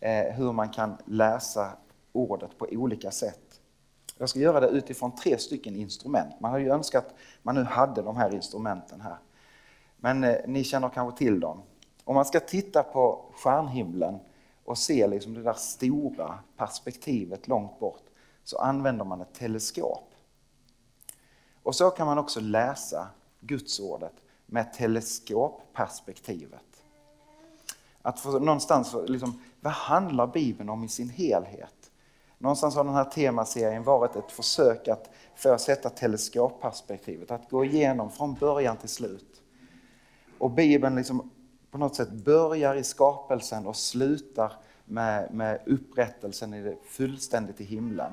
Eh, 0.00 0.34
hur 0.34 0.52
man 0.52 0.68
kan 0.68 0.96
läsa 1.04 1.72
ordet 2.12 2.58
på 2.58 2.66
olika 2.70 3.10
sätt. 3.10 3.51
Jag 4.22 4.28
ska 4.28 4.38
göra 4.38 4.60
det 4.60 4.68
utifrån 4.68 5.14
tre 5.14 5.38
stycken 5.38 5.76
instrument. 5.76 6.40
Man 6.40 6.50
har 6.50 6.58
ju 6.58 6.70
önskat 6.70 7.06
att 7.06 7.14
man 7.42 7.54
nu 7.54 7.62
hade 7.62 8.02
de 8.02 8.16
här 8.16 8.34
instrumenten 8.34 9.00
här. 9.00 9.16
Men 9.96 10.24
eh, 10.24 10.36
ni 10.46 10.64
känner 10.64 10.88
kanske 10.88 11.18
till 11.18 11.40
dem. 11.40 11.62
Om 12.04 12.14
man 12.14 12.24
ska 12.24 12.40
titta 12.40 12.82
på 12.82 13.24
stjärnhimlen 13.34 14.18
och 14.64 14.78
se 14.78 15.06
liksom 15.06 15.34
det 15.34 15.42
där 15.42 15.52
stora 15.52 16.38
perspektivet 16.56 17.48
långt 17.48 17.78
bort 17.78 18.02
så 18.44 18.58
använder 18.58 19.04
man 19.04 19.20
ett 19.20 19.34
teleskop. 19.34 20.14
Och 21.62 21.74
så 21.74 21.90
kan 21.90 22.06
man 22.06 22.18
också 22.18 22.40
läsa 22.40 23.08
Gudsordet 23.40 24.14
med 24.46 24.72
teleskopperspektivet. 24.72 26.82
Att 28.02 28.20
få 28.20 28.38
någonstans, 28.38 28.94
liksom, 29.06 29.42
vad 29.60 29.72
handlar 29.72 30.26
Bibeln 30.26 30.68
om 30.68 30.84
i 30.84 30.88
sin 30.88 31.08
helhet? 31.08 31.81
Någonstans 32.42 32.74
har 32.74 32.84
den 32.84 32.94
här 32.94 33.04
temaserien 33.04 33.82
varit 33.82 34.16
ett 34.16 34.32
försök 34.32 34.88
att 34.88 35.10
få 35.34 35.58
sätta 35.58 35.90
teleskopperspektivet, 35.90 37.30
att 37.30 37.50
gå 37.50 37.64
igenom 37.64 38.10
från 38.10 38.34
början 38.34 38.76
till 38.76 38.88
slut. 38.88 39.42
Och 40.38 40.50
Bibeln 40.50 40.96
liksom 40.96 41.30
på 41.70 41.78
något 41.78 41.94
sätt 41.94 42.10
börjar 42.12 42.74
i 42.74 42.84
skapelsen 42.84 43.66
och 43.66 43.76
slutar 43.76 44.52
med, 44.84 45.34
med 45.34 45.60
upprättelsen 45.66 46.54
i 46.54 46.62
det, 46.62 46.76
fullständigt 46.84 47.60
i 47.60 47.64
himlen. 47.64 48.12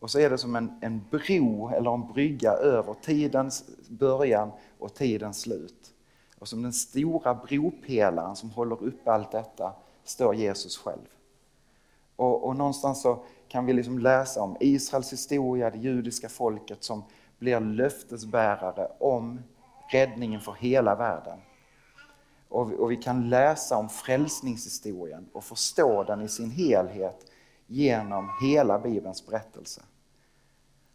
Och 0.00 0.10
så 0.10 0.18
är 0.18 0.30
det 0.30 0.38
som 0.38 0.56
en, 0.56 0.78
en 0.80 1.04
bro 1.10 1.68
eller 1.68 1.94
en 1.94 2.12
brygga 2.12 2.52
över 2.52 2.94
tidens 3.02 3.64
början 3.88 4.52
och 4.78 4.94
tidens 4.94 5.40
slut. 5.40 5.94
Och 6.38 6.48
som 6.48 6.62
den 6.62 6.72
stora 6.72 7.34
bropelaren 7.34 8.36
som 8.36 8.50
håller 8.50 8.82
upp 8.82 9.08
allt 9.08 9.32
detta 9.32 9.72
står 10.04 10.34
Jesus 10.34 10.78
själv. 10.78 11.08
Och, 12.16 12.44
och 12.44 12.56
någonstans 12.56 13.02
så 13.02 13.18
kan 13.54 13.66
vi 13.66 13.72
liksom 13.72 13.98
läsa 13.98 14.42
om 14.42 14.56
Israels 14.60 15.12
historia, 15.12 15.70
det 15.70 15.78
judiska 15.78 16.28
folket 16.28 16.84
som 16.84 17.04
blir 17.38 17.60
löftesbärare 17.60 18.88
om 18.98 19.42
räddningen 19.92 20.40
för 20.40 20.52
hela 20.52 20.94
världen. 20.94 21.38
Och 22.48 22.72
vi, 22.72 22.76
och 22.76 22.90
vi 22.90 22.96
kan 22.96 23.28
läsa 23.28 23.76
om 23.76 23.88
frälsningshistorien 23.88 25.28
och 25.32 25.44
förstå 25.44 26.04
den 26.04 26.22
i 26.22 26.28
sin 26.28 26.50
helhet 26.50 27.30
genom 27.66 28.30
hela 28.42 28.78
Bibelns 28.78 29.26
berättelse. 29.26 29.82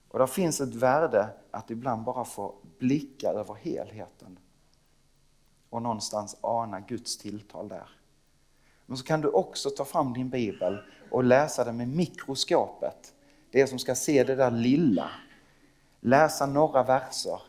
Och 0.08 0.20
där 0.20 0.28
finns 0.28 0.62
ett 0.62 0.75
värde 0.75 1.30
att 1.51 1.72
ibland 1.72 2.04
bara 2.04 2.25
få 2.25 2.56
blicka 2.80 3.30
över 3.30 3.54
helheten 3.54 4.39
och 5.70 5.82
någonstans 5.82 6.38
ana 6.42 6.80
Guds 6.80 7.18
tilltal 7.18 7.68
där. 7.68 7.89
Men 8.86 8.98
så 8.98 9.04
kan 9.04 9.22
du 9.22 9.28
också 9.28 9.70
ta 9.70 9.86
fram 9.86 10.13
din 10.13 10.30
bibel 10.30 10.78
och 11.12 11.24
läsa 11.24 11.63
det 11.63 11.72
med 11.72 11.88
mikroskopet. 11.88 13.13
Det 13.51 13.68
som 13.68 13.80
ska 13.80 13.96
se 13.96 14.24
det 14.24 14.36
där 14.36 14.51
lilla. 14.51 15.12
Läsa 16.00 16.46
några 16.46 16.84
verser 16.84 17.42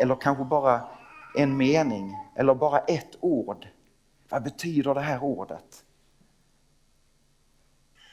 eller 0.00 0.14
kanske 0.14 0.44
bara 0.44 0.88
en 1.36 1.56
mening 1.56 2.16
eller 2.36 2.54
bara 2.54 2.78
ett 2.78 3.16
ord. 3.20 3.66
Vad 4.28 4.42
betyder 4.42 4.94
det 4.94 5.00
här 5.00 5.22
ordet? 5.24 5.84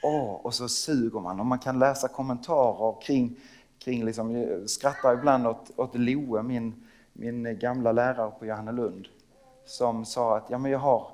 Oh, 0.03 0.31
och 0.31 0.53
så 0.53 0.69
suger 0.69 1.19
man 1.19 1.39
och 1.39 1.45
man 1.45 1.59
kan 1.59 1.79
läsa 1.79 2.07
kommentarer 2.07 3.01
kring 3.01 3.39
kring 3.79 4.05
liksom, 4.05 4.35
jag 4.35 4.69
skrattar 4.69 5.13
ibland 5.13 5.47
åt, 5.47 5.71
åt 5.75 5.95
Loe, 5.95 6.43
min, 6.43 6.87
min 7.13 7.59
gamla 7.59 7.91
lärare 7.91 8.31
på 8.39 8.45
Johannelund, 8.45 9.07
som 9.65 10.05
sa 10.05 10.37
att 10.37 10.49
ja, 10.49 10.57
men 10.57 10.71
jag, 10.71 10.79
har, 10.79 11.11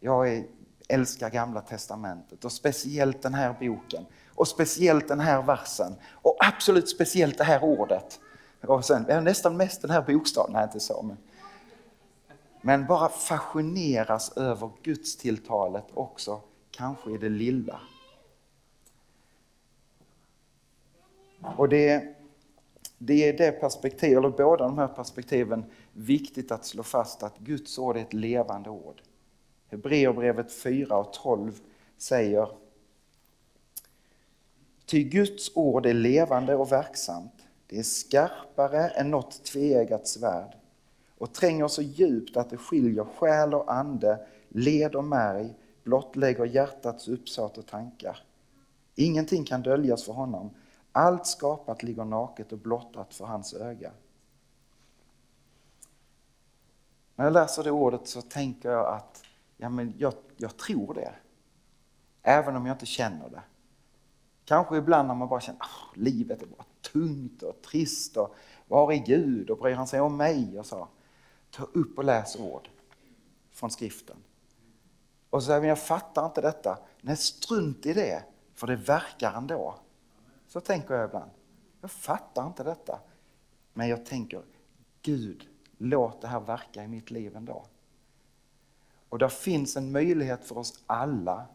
jag 0.00 0.28
är, 0.28 0.44
älskar 0.88 1.30
Gamla 1.30 1.60
Testamentet 1.60 2.44
och 2.44 2.52
speciellt 2.52 3.22
den 3.22 3.34
här 3.34 3.56
boken 3.60 4.06
och 4.34 4.48
speciellt 4.48 5.08
den 5.08 5.20
här 5.20 5.42
versen 5.42 5.94
och 6.12 6.36
absolut 6.38 6.88
speciellt 6.88 7.38
det 7.38 7.44
här 7.44 7.64
ordet. 7.64 8.20
Och 8.60 8.84
sen 8.84 9.24
nästan 9.24 9.56
mest 9.56 9.82
den 9.82 9.90
här 9.90 10.02
bokstaven, 10.02 10.52
nej 10.52 10.64
inte 10.64 10.80
så 10.80 11.02
men, 11.02 11.16
men 12.60 12.86
bara 12.86 13.08
fascineras 13.08 14.36
över 14.36 14.70
Guds 14.82 15.16
tilltalet 15.16 15.84
också, 15.94 16.40
kanske 16.70 17.10
i 17.10 17.18
det 17.18 17.28
lilla. 17.28 17.80
Och 21.56 21.68
det, 21.68 22.14
det 22.98 23.28
är 23.28 23.38
det 23.38 23.52
perspektivet, 23.52 24.18
eller 24.18 24.28
båda 24.28 24.64
de 24.64 24.78
här 24.78 24.88
perspektiven, 24.88 25.64
viktigt 25.92 26.52
att 26.52 26.64
slå 26.64 26.82
fast 26.82 27.22
att 27.22 27.38
Guds 27.38 27.78
ord 27.78 27.96
är 27.96 28.00
ett 28.00 28.12
levande 28.12 28.70
ord. 28.70 29.02
Hebreerbrevet 29.68 30.52
4 30.52 30.96
och 30.96 31.12
12 31.12 31.60
säger 31.96 32.48
Ty 34.86 35.02
Guds 35.02 35.50
ord 35.54 35.86
är 35.86 35.94
levande 35.94 36.56
och 36.56 36.72
verksamt. 36.72 37.32
Det 37.66 37.78
är 37.78 37.82
skarpare 37.82 38.88
än 38.88 39.10
något 39.10 39.44
tveeggat 39.44 40.08
svärd 40.08 40.56
och 41.18 41.32
tränger 41.32 41.68
så 41.68 41.82
djupt 41.82 42.36
att 42.36 42.50
det 42.50 42.56
skiljer 42.56 43.04
själ 43.04 43.54
och 43.54 43.72
ande, 43.72 44.26
led 44.48 44.94
och 44.94 45.04
märg, 45.04 45.54
blottlägger 45.82 46.44
hjärtats 46.44 47.08
uppsåt 47.08 47.58
och 47.58 47.66
tankar. 47.66 48.22
Ingenting 48.94 49.44
kan 49.44 49.62
döljas 49.62 50.04
för 50.04 50.12
honom. 50.12 50.50
Allt 50.92 51.26
skapat 51.26 51.82
ligger 51.82 52.04
naket 52.04 52.52
och 52.52 52.58
blottat 52.58 53.14
för 53.14 53.24
hans 53.24 53.54
öga. 53.54 53.92
När 57.16 57.24
jag 57.24 57.32
läser 57.32 57.64
det 57.64 57.70
ordet 57.70 58.08
så 58.08 58.22
tänker 58.22 58.70
jag 58.70 58.94
att 58.94 59.15
ja, 59.56 59.68
men 59.68 59.94
jag, 59.98 60.14
jag 60.36 60.56
tror 60.56 60.94
det. 60.94 61.14
Även 62.22 62.56
om 62.56 62.66
jag 62.66 62.74
inte 62.74 62.86
känner 62.86 63.28
det. 63.28 63.42
Kanske 64.44 64.76
ibland 64.76 65.08
när 65.08 65.14
man 65.14 65.28
bara 65.28 65.40
känner 65.40 65.60
att 65.60 65.96
livet 65.96 66.42
är 66.42 66.46
bara 66.46 66.64
tungt 66.92 67.42
och 67.42 67.62
trist 67.62 68.16
och 68.16 68.34
var 68.68 68.92
är 68.92 68.96
Gud 68.96 69.50
och 69.50 69.58
bryr 69.58 69.74
han 69.74 69.86
sig 69.86 70.00
om 70.00 70.16
mig? 70.16 70.58
Och 70.58 70.66
så. 70.66 70.88
Ta 71.50 71.64
upp 71.64 71.98
och 71.98 72.04
läs 72.04 72.36
ord 72.36 72.68
från 73.52 73.70
skriften. 73.70 74.16
Och 75.30 75.42
så 75.42 75.46
säger 75.46 75.64
jag 75.64 75.78
fattar 75.78 76.26
inte 76.26 76.40
detta. 76.40 76.78
Nej, 77.00 77.16
strunt 77.16 77.86
i 77.86 77.92
det. 77.92 78.24
För 78.54 78.66
det 78.66 78.76
verkar 78.76 79.32
ändå. 79.32 79.74
Så 80.48 80.60
tänker 80.60 80.94
jag 80.94 81.08
ibland. 81.08 81.30
Jag 81.80 81.90
fattar 81.90 82.46
inte 82.46 82.64
detta. 82.64 83.00
Men 83.72 83.88
jag 83.88 84.06
tänker, 84.06 84.42
Gud, 85.02 85.48
låt 85.78 86.20
det 86.20 86.28
här 86.28 86.40
verka 86.40 86.84
i 86.84 86.88
mitt 86.88 87.10
liv 87.10 87.36
ändå. 87.36 87.64
Och 89.08 89.18
där 89.18 89.28
finns 89.28 89.76
en 89.76 89.92
möjlighet 89.92 90.44
för 90.44 90.58
oss 90.58 90.84
alla 90.86 91.46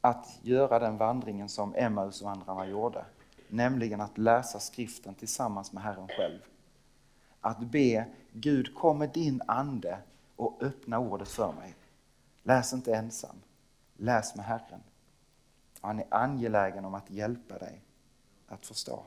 att 0.00 0.38
göra 0.42 0.78
den 0.78 0.96
vandringen 0.96 1.48
som 1.48 1.74
Emmausvandrarna 1.74 2.66
gjorde. 2.66 3.04
Nämligen 3.48 4.00
att 4.00 4.18
läsa 4.18 4.60
skriften 4.60 5.14
tillsammans 5.14 5.72
med 5.72 5.82
Herren 5.82 6.08
själv. 6.08 6.40
Att 7.40 7.58
be 7.58 8.06
Gud 8.32 8.74
kom 8.74 8.98
med 8.98 9.10
din 9.10 9.42
ande 9.46 9.98
och 10.36 10.62
öppna 10.62 10.98
ordet 10.98 11.28
för 11.28 11.52
mig. 11.52 11.74
Läs 12.42 12.72
inte 12.72 12.94
ensam, 12.94 13.36
läs 13.96 14.36
med 14.36 14.44
Herren. 14.44 14.80
Han 15.80 15.98
är 15.98 16.06
angelägen 16.10 16.84
om 16.84 16.94
att 16.94 17.10
hjälpa 17.10 17.58
dig 17.58 17.80
att 18.46 18.66
förstå. 18.66 19.02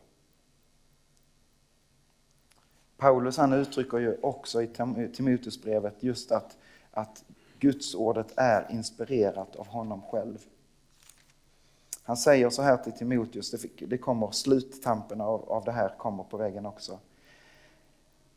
Paulus 2.97 3.37
han 3.37 3.53
uttrycker 3.53 3.97
ju 3.97 4.17
också 4.21 4.61
i 4.61 4.67
Timoteusbrevet 5.13 6.03
just 6.03 6.31
att, 6.31 6.57
att 6.91 7.23
Guds 7.59 7.95
ordet 7.95 8.33
är 8.35 8.67
inspirerat 8.71 9.55
av 9.55 9.67
honom 9.67 10.01
själv. 10.01 10.37
Han 12.03 12.17
säger 12.17 12.49
så 12.49 12.61
här 12.61 12.77
till 12.77 12.93
Timoteus, 12.93 13.55
det 13.79 13.97
kommer 13.97 14.31
sluttampen 14.31 15.21
av, 15.21 15.49
av 15.51 15.63
det 15.63 15.71
här 15.71 15.95
kommer 15.97 16.23
på 16.23 16.37
väggen 16.37 16.65
också. 16.65 16.99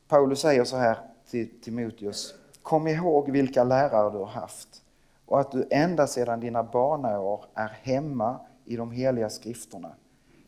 Paulus 0.08 0.40
säger 0.40 0.64
så 0.64 0.76
här 0.76 0.98
till 1.30 1.60
Timoteus, 1.60 2.34
kom 2.62 2.86
ihåg 2.88 3.30
vilka 3.30 3.64
lärare 3.64 4.10
du 4.10 4.18
har 4.18 4.26
haft 4.26 4.82
och 5.26 5.40
att 5.40 5.52
du 5.52 5.66
ända 5.70 6.06
sedan 6.06 6.40
dina 6.40 6.62
barnaår 6.62 7.44
är 7.54 7.68
hemma 7.82 8.40
i 8.64 8.76
de 8.76 8.90
heliga 8.90 9.30
skrifterna. 9.30 9.94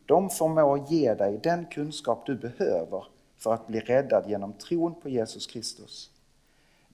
De 0.05 0.29
förmår 0.29 0.85
ge 0.87 1.13
dig 1.13 1.39
den 1.43 1.65
kunskap 1.65 2.25
du 2.25 2.35
behöver 2.35 3.05
för 3.37 3.53
att 3.53 3.67
bli 3.67 3.79
räddad 3.79 4.29
genom 4.29 4.53
tron 4.53 5.01
på 5.01 5.09
Jesus 5.09 5.47
Kristus. 5.47 6.11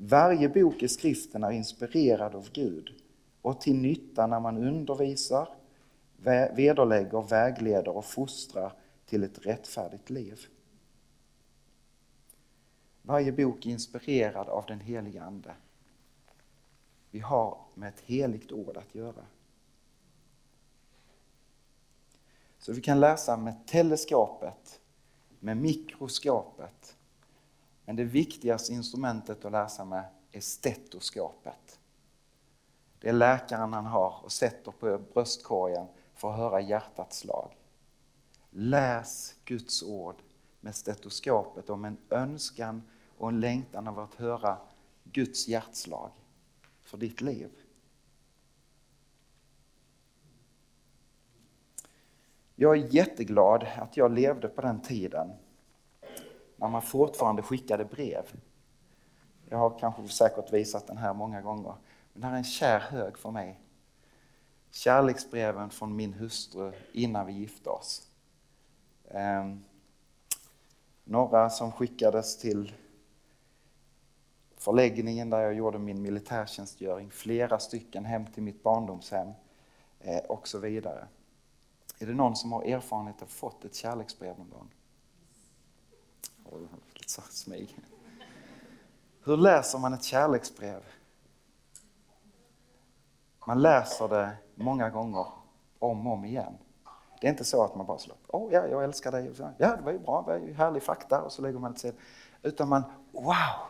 Varje 0.05 0.49
bok 0.49 0.83
i 0.83 0.87
skriften 0.87 1.43
är 1.43 1.51
inspirerad 1.51 2.35
av 2.35 2.49
Gud 2.51 2.93
och 3.41 3.61
till 3.61 3.75
nytta 3.75 4.27
när 4.27 4.39
man 4.39 4.57
undervisar, 4.57 5.49
vederlägger, 6.55 7.21
vägleder 7.21 7.97
och 7.97 8.05
fostrar 8.05 8.73
till 9.05 9.23
ett 9.23 9.45
rättfärdigt 9.45 10.09
liv. 10.09 10.39
Varje 13.01 13.31
bok 13.31 13.65
är 13.65 13.69
inspirerad 13.69 14.49
av 14.49 14.65
den 14.65 14.79
helige 14.79 15.23
Ande. 15.23 15.55
Vi 17.11 17.19
har 17.19 17.57
med 17.73 17.89
ett 17.89 17.99
heligt 17.99 18.51
ord 18.51 18.77
att 18.77 18.95
göra. 18.95 19.25
Så 22.57 22.73
vi 22.73 22.81
kan 22.81 22.99
läsa 22.99 23.37
med 23.37 23.67
teleskopet, 23.67 24.79
med 25.39 25.57
mikroskopet. 25.57 26.97
Men 27.85 27.95
det 27.95 28.03
viktigaste 28.03 28.73
instrumentet 28.73 29.45
att 29.45 29.51
läsa 29.51 29.85
med 29.85 30.05
är 30.31 30.41
stetoskopet. 30.41 31.79
Det 32.99 33.09
är 33.09 33.13
läkaren 33.13 33.73
han 33.73 33.85
har 33.85 34.19
och 34.23 34.31
sätter 34.31 34.71
på 34.71 34.99
bröstkorgen 35.13 35.87
för 36.13 36.31
att 36.31 36.37
höra 36.37 36.61
hjärtats 36.61 37.17
slag. 37.17 37.57
Läs 38.49 39.35
Guds 39.45 39.83
ord 39.83 40.15
med 40.59 40.75
stetoskopet 40.75 41.69
om 41.69 41.85
en 41.85 41.97
önskan 42.09 42.83
och 43.17 43.29
en 43.29 43.39
längtan 43.39 43.87
av 43.87 43.99
att 43.99 44.15
höra 44.15 44.57
Guds 45.03 45.47
hjärtslag 45.47 46.11
för 46.81 46.97
ditt 46.97 47.21
liv. 47.21 47.49
Jag 52.55 52.77
är 52.77 52.95
jätteglad 52.95 53.67
att 53.77 53.97
jag 53.97 54.11
levde 54.11 54.47
på 54.47 54.61
den 54.61 54.81
tiden 54.81 55.31
när 56.63 56.69
man 56.69 56.81
fortfarande 56.81 57.41
skickade 57.41 57.85
brev. 57.85 58.41
Jag 59.49 59.57
har 59.57 59.79
kanske 59.79 60.07
säkert 60.07 60.53
visat 60.53 60.87
den 60.87 60.97
här 60.97 61.13
många 61.13 61.41
gånger. 61.41 61.75
Men 62.13 62.21
det 62.21 62.27
här 62.27 62.33
är 62.33 62.37
en 62.37 62.43
kär 62.43 62.79
hög 62.79 63.17
för 63.17 63.31
mig. 63.31 63.59
Kärleksbreven 64.71 65.69
från 65.69 65.95
min 65.95 66.13
hustru 66.13 66.73
innan 66.91 67.25
vi 67.25 67.33
gifte 67.33 67.69
oss. 67.69 68.07
Eh, 69.07 69.55
några 71.03 71.49
som 71.49 71.71
skickades 71.71 72.37
till 72.37 72.73
förläggningen 74.57 75.29
där 75.29 75.39
jag 75.39 75.53
gjorde 75.53 75.79
min 75.79 76.01
militärtjänstgöring, 76.01 77.11
flera 77.11 77.59
stycken 77.59 78.05
hem 78.05 78.25
till 78.25 78.43
mitt 78.43 78.63
barndomshem 78.63 79.27
eh, 79.99 80.23
och 80.23 80.47
så 80.47 80.59
vidare. 80.59 81.07
Är 81.99 82.05
det 82.05 82.13
någon 82.13 82.35
som 82.35 82.51
har 82.51 82.63
erfarenhet 82.63 83.21
av 83.21 83.25
fått 83.25 83.65
ett 83.65 83.75
kärleksbrev 83.75 84.37
någon 84.37 84.49
gång? 84.49 84.69
Lite 86.93 87.11
så 87.11 87.21
smig. 87.21 87.79
Hur 89.23 89.37
läser 89.37 89.79
man 89.79 89.93
ett 89.93 90.03
kärleksbrev? 90.03 90.83
Man 93.47 93.61
läser 93.61 94.07
det 94.07 94.37
många 94.55 94.89
gånger 94.89 95.25
om 95.79 96.07
och 96.07 96.13
om 96.13 96.25
igen. 96.25 96.57
Det 97.21 97.27
är 97.27 97.31
inte 97.31 97.43
så 97.43 97.63
att 97.63 97.75
man 97.75 97.85
bara 97.85 97.97
slår 97.97 98.17
åh 98.27 98.47
oh, 98.47 98.53
ja, 98.53 98.67
jag 98.67 98.83
älskar 98.83 99.11
dig, 99.11 99.31
ja 99.57 99.75
det 99.75 99.81
var 99.81 99.91
ju 99.91 99.99
bra, 99.99 100.21
det 100.21 100.31
var 100.31 100.47
ju 100.47 100.53
härlig 100.53 100.83
fakta 100.83 101.21
och 101.21 101.31
så 101.31 101.41
lägger 101.41 101.59
man 101.59 101.73
det 101.73 101.79
till 101.79 101.93
Utan 102.41 102.69
man, 102.69 102.83
wow, 103.11 103.69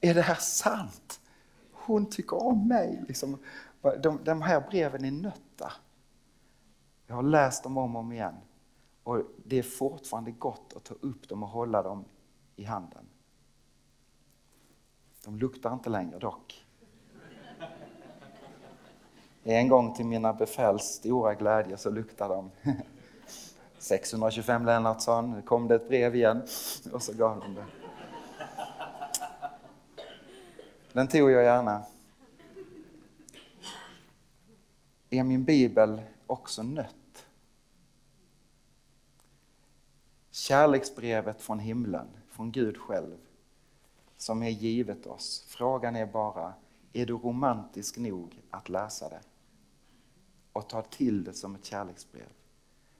är 0.00 0.14
det 0.14 0.22
här 0.22 0.34
sant? 0.34 1.20
Hon 1.72 2.06
tycker 2.10 2.42
om 2.42 2.68
mig. 2.68 3.04
Liksom, 3.08 3.38
de, 4.02 4.24
de 4.24 4.42
här 4.42 4.60
breven 4.70 5.04
är 5.04 5.10
nötta. 5.10 5.72
Jag 7.06 7.14
har 7.14 7.22
läst 7.22 7.62
dem 7.62 7.78
om 7.78 7.96
och 7.96 8.00
om 8.00 8.12
igen. 8.12 8.34
Och 9.08 9.22
det 9.44 9.58
är 9.58 9.62
fortfarande 9.62 10.30
gott 10.30 10.72
att 10.76 10.84
ta 10.84 10.94
upp 11.00 11.28
dem 11.28 11.42
och 11.42 11.48
hålla 11.48 11.82
dem 11.82 12.04
i 12.56 12.64
handen. 12.64 13.04
De 15.24 15.38
luktar 15.38 15.72
inte 15.72 15.90
längre 15.90 16.18
dock. 16.18 16.66
En 19.42 19.68
gång 19.68 19.94
till 19.94 20.06
mina 20.06 20.32
befäls 20.32 20.82
stora 20.82 21.34
glädje 21.34 21.76
så 21.76 21.90
luktade 21.90 22.34
de. 22.34 22.50
625 23.78 24.66
Lennartsson, 24.66 25.32
nu 25.32 25.42
kom 25.42 25.68
det 25.68 25.74
ett 25.74 25.88
brev 25.88 26.14
igen 26.14 26.42
och 26.92 27.02
så 27.02 27.12
gav 27.12 27.40
de 27.40 27.54
det. 27.54 27.66
Den 30.92 31.08
tog 31.08 31.30
jag 31.30 31.44
gärna. 31.44 31.82
Är 35.10 35.24
min 35.24 35.44
bibel 35.44 36.02
också 36.26 36.62
nött? 36.62 36.97
Kärleksbrevet 40.38 41.42
från 41.42 41.58
himlen, 41.58 42.06
från 42.28 42.52
Gud 42.52 42.78
själv, 42.78 43.16
som 44.16 44.42
är 44.42 44.48
givet 44.48 45.06
oss. 45.06 45.44
Frågan 45.48 45.96
är 45.96 46.06
bara, 46.06 46.54
är 46.92 47.06
du 47.06 47.12
romantisk 47.12 47.96
nog 47.96 48.42
att 48.50 48.68
läsa 48.68 49.08
det? 49.08 49.20
Och 50.52 50.68
ta 50.68 50.82
till 50.82 51.24
det 51.24 51.32
som 51.32 51.54
ett 51.54 51.64
kärleksbrev. 51.64 52.28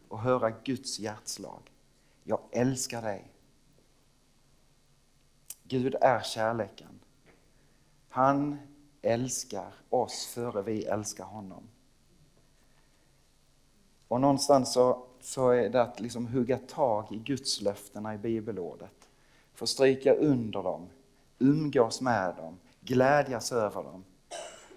Och 0.09 0.20
höra 0.20 0.51
Guds 0.51 0.98
hjärtslag. 0.98 1.72
Jag 2.24 2.40
älskar 2.51 3.03
dig. 3.03 3.33
Gud 5.62 5.94
är 6.01 6.20
kärleken. 6.20 7.01
Han 8.09 8.59
älskar 9.03 9.74
oss 9.88 10.27
före 10.27 10.62
vi 10.62 10.85
älskar 10.85 11.24
honom. 11.24 11.68
Och 14.09 14.20
någonstans 14.20 14.72
så, 14.72 15.08
så 15.29 15.51
är 15.51 15.69
det 15.69 15.83
att 15.83 16.01
liksom 16.01 16.27
hugga 16.27 16.59
tag 16.59 17.12
i 17.12 17.17
Guds 17.17 17.61
löftena 17.61 18.14
i 18.14 18.19
bibelordet. 18.19 19.09
Få 19.55 19.67
stryka 19.67 20.14
under 20.14 20.62
dem, 20.62 20.87
umgås 21.38 22.01
med 22.01 22.37
dem, 22.37 22.59
glädjas 22.81 23.53
över 23.53 23.83
dem. 23.83 24.05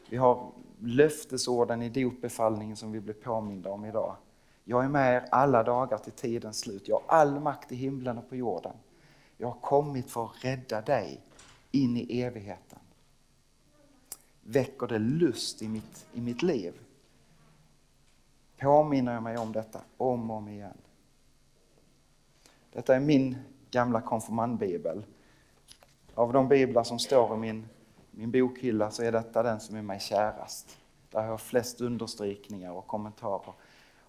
Vi 0.10 0.18
har 0.18 0.52
löftesorden 0.80 1.82
i 1.82 1.90
dopbefallningen 1.90 2.76
som 2.76 2.92
vi 2.92 3.00
blir 3.00 3.14
påminda 3.14 3.70
om 3.70 3.86
idag. 3.86 4.16
Jag 4.64 4.84
är 4.84 4.90
med 4.90 5.16
er 5.16 5.26
alla 5.32 5.64
dagar 5.64 5.98
till 5.98 6.12
tidens 6.12 6.60
slut. 6.60 6.88
Jag 6.88 6.96
har 6.96 7.18
all 7.18 7.40
makt 7.40 7.72
i 7.72 7.76
himlen 7.76 8.18
och 8.18 8.30
på 8.30 8.36
jorden. 8.36 8.74
Jag 9.38 9.48
har 9.48 9.60
kommit 9.62 10.12
för 10.12 10.26
att 10.26 10.46
rädda 10.46 10.82
dig 10.82 11.22
in 11.72 11.98
i 11.98 12.22
evigheten 12.22 12.80
väcker 14.42 14.88
det 14.88 15.00
lust 15.00 15.62
i 15.62 15.68
mitt, 15.68 16.06
i 16.14 16.22
mitt 16.22 16.42
liv. 16.42 16.74
Påminner 18.62 19.14
jag 19.14 19.24
mig 19.24 19.38
om 19.38 19.52
detta 19.52 19.82
om 19.98 20.32
och 20.32 20.38
om 20.38 20.50
igen. 20.50 20.78
Detta 22.72 22.96
är 22.96 23.00
min 23.00 23.38
gamla 23.72 24.02
konfirmandbibel. 24.02 25.06
Av 26.16 26.34
de 26.34 26.48
biblar 26.48 26.84
som 26.84 27.00
står 27.00 27.36
i 27.36 27.38
min, 27.38 27.68
min 28.12 28.32
bokhylla 28.32 28.92
så 28.92 29.04
är 29.04 29.12
detta 29.12 29.44
den 29.44 29.60
som 29.60 29.76
är 29.76 29.82
mig 29.82 30.00
kärast. 30.00 30.78
Där 31.10 31.22
har 31.22 31.28
jag 31.28 31.42
flest 31.42 31.82
understrykningar 31.82 32.72
och 32.72 32.88
kommentarer. 32.88 33.54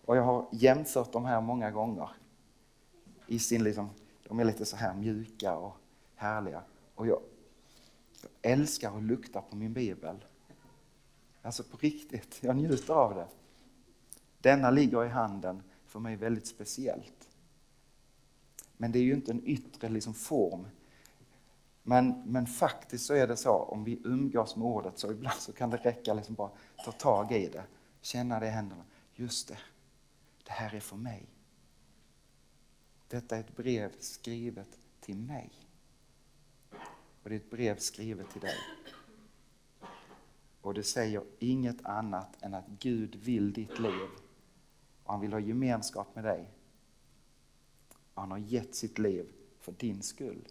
Och 0.04 0.16
jag 0.16 0.22
har 0.22 0.46
jämfört 0.52 1.12
de 1.12 1.24
här 1.24 1.40
många 1.40 1.70
gånger. 1.70 2.08
I 3.26 3.38
sin 3.38 3.64
liksom, 3.64 3.90
de 4.28 4.40
är 4.40 4.44
lite 4.44 4.64
så 4.64 4.76
här 4.76 4.94
mjuka 4.94 5.56
och 5.56 5.76
härliga. 6.14 6.62
Och 6.94 7.06
jag, 7.06 7.20
jag 8.22 8.52
älskar 8.52 8.96
att 8.96 9.02
lukta 9.02 9.40
på 9.40 9.56
min 9.56 9.72
bibel. 9.72 10.24
Alltså 11.42 11.62
på 11.62 11.76
riktigt, 11.76 12.38
jag 12.40 12.56
njuter 12.56 12.94
av 12.94 13.14
det. 13.14 13.26
Denna 14.42 14.70
ligger 14.70 15.04
i 15.04 15.08
handen 15.08 15.62
för 15.86 16.00
mig 16.00 16.16
väldigt 16.16 16.46
speciellt. 16.46 17.28
Men 18.76 18.92
det 18.92 18.98
är 18.98 19.02
ju 19.02 19.14
inte 19.14 19.32
en 19.32 19.46
yttre 19.46 19.88
liksom 19.88 20.14
form. 20.14 20.66
Men, 21.82 22.22
men 22.26 22.46
faktiskt 22.46 23.06
så 23.06 23.14
är 23.14 23.26
det 23.26 23.36
så, 23.36 23.50
om 23.52 23.84
vi 23.84 24.00
umgås 24.04 24.56
med 24.56 24.66
ordet 24.66 24.98
så 24.98 25.10
ibland 25.10 25.40
så 25.40 25.52
kan 25.52 25.70
det 25.70 25.76
räcka 25.76 26.14
liksom 26.14 26.34
bara 26.34 26.50
ta 26.84 26.92
tag 26.92 27.32
i 27.32 27.48
det, 27.48 27.64
känna 28.00 28.40
det 28.40 28.46
i 28.46 28.50
händerna. 28.50 28.84
Just 29.14 29.48
det, 29.48 29.58
det 30.44 30.52
här 30.52 30.74
är 30.74 30.80
för 30.80 30.96
mig. 30.96 31.26
Detta 33.08 33.36
är 33.36 33.40
ett 33.40 33.56
brev 33.56 33.92
skrivet 34.00 34.78
till 35.00 35.18
mig. 35.18 35.50
Och 37.22 37.30
det 37.30 37.34
är 37.34 37.40
ett 37.40 37.50
brev 37.50 37.76
skrivet 37.76 38.30
till 38.30 38.40
dig. 38.40 38.56
Och 40.60 40.74
det 40.74 40.82
säger 40.82 41.22
inget 41.38 41.86
annat 41.86 42.42
än 42.42 42.54
att 42.54 42.68
Gud 42.68 43.14
vill 43.14 43.52
ditt 43.52 43.78
liv. 43.78 44.08
Och 45.04 45.12
han 45.12 45.20
vill 45.20 45.32
ha 45.32 45.40
gemenskap 45.40 46.14
med 46.14 46.24
dig. 46.24 46.50
Han 48.14 48.30
har 48.30 48.38
gett 48.38 48.74
sitt 48.74 48.98
liv 48.98 49.32
för 49.58 49.72
din 49.72 50.02
skull. 50.02 50.48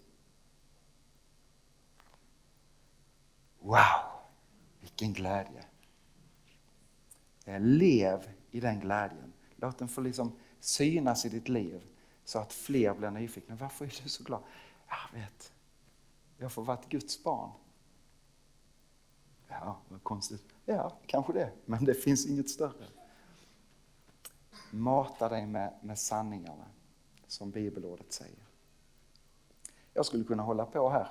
Wow, 3.59 3.77
vilken 4.79 5.13
glädje! 5.13 5.65
Eh, 7.45 7.59
lev 7.59 8.31
i 8.51 8.59
den 8.59 8.79
glädjen. 8.79 9.33
Låt 9.55 9.77
den 9.77 9.87
få 9.87 10.01
liksom 10.01 10.35
synas 10.59 11.25
i 11.25 11.29
ditt 11.29 11.49
liv 11.49 11.83
så 12.23 12.39
att 12.39 12.53
fler 12.53 12.93
blir 12.93 13.11
nyfikna. 13.11 13.55
Varför 13.55 13.85
är 13.85 14.03
du 14.03 14.09
så 14.09 14.23
glad? 14.23 14.43
Jag 14.87 15.19
vet, 15.19 15.53
jag 16.37 16.51
får 16.51 16.63
vara 16.63 16.79
ett 16.79 16.89
Guds 16.89 17.23
barn. 17.23 17.51
Ja, 19.47 19.81
vad 19.89 20.03
konstigt. 20.03 20.43
Ja, 20.65 20.97
kanske 21.05 21.33
det, 21.33 21.51
men 21.65 21.85
det 21.85 21.93
finns 21.93 22.27
inget 22.27 22.49
större. 22.49 22.87
Mata 24.71 25.29
dig 25.29 25.45
med, 25.45 25.73
med 25.81 25.99
sanningarna, 25.99 26.65
som 27.27 27.51
bibelordet 27.51 28.13
säger. 28.13 28.45
Jag 29.93 30.05
skulle 30.05 30.23
kunna 30.23 30.43
hålla 30.43 30.65
på 30.65 30.89
här 30.89 31.07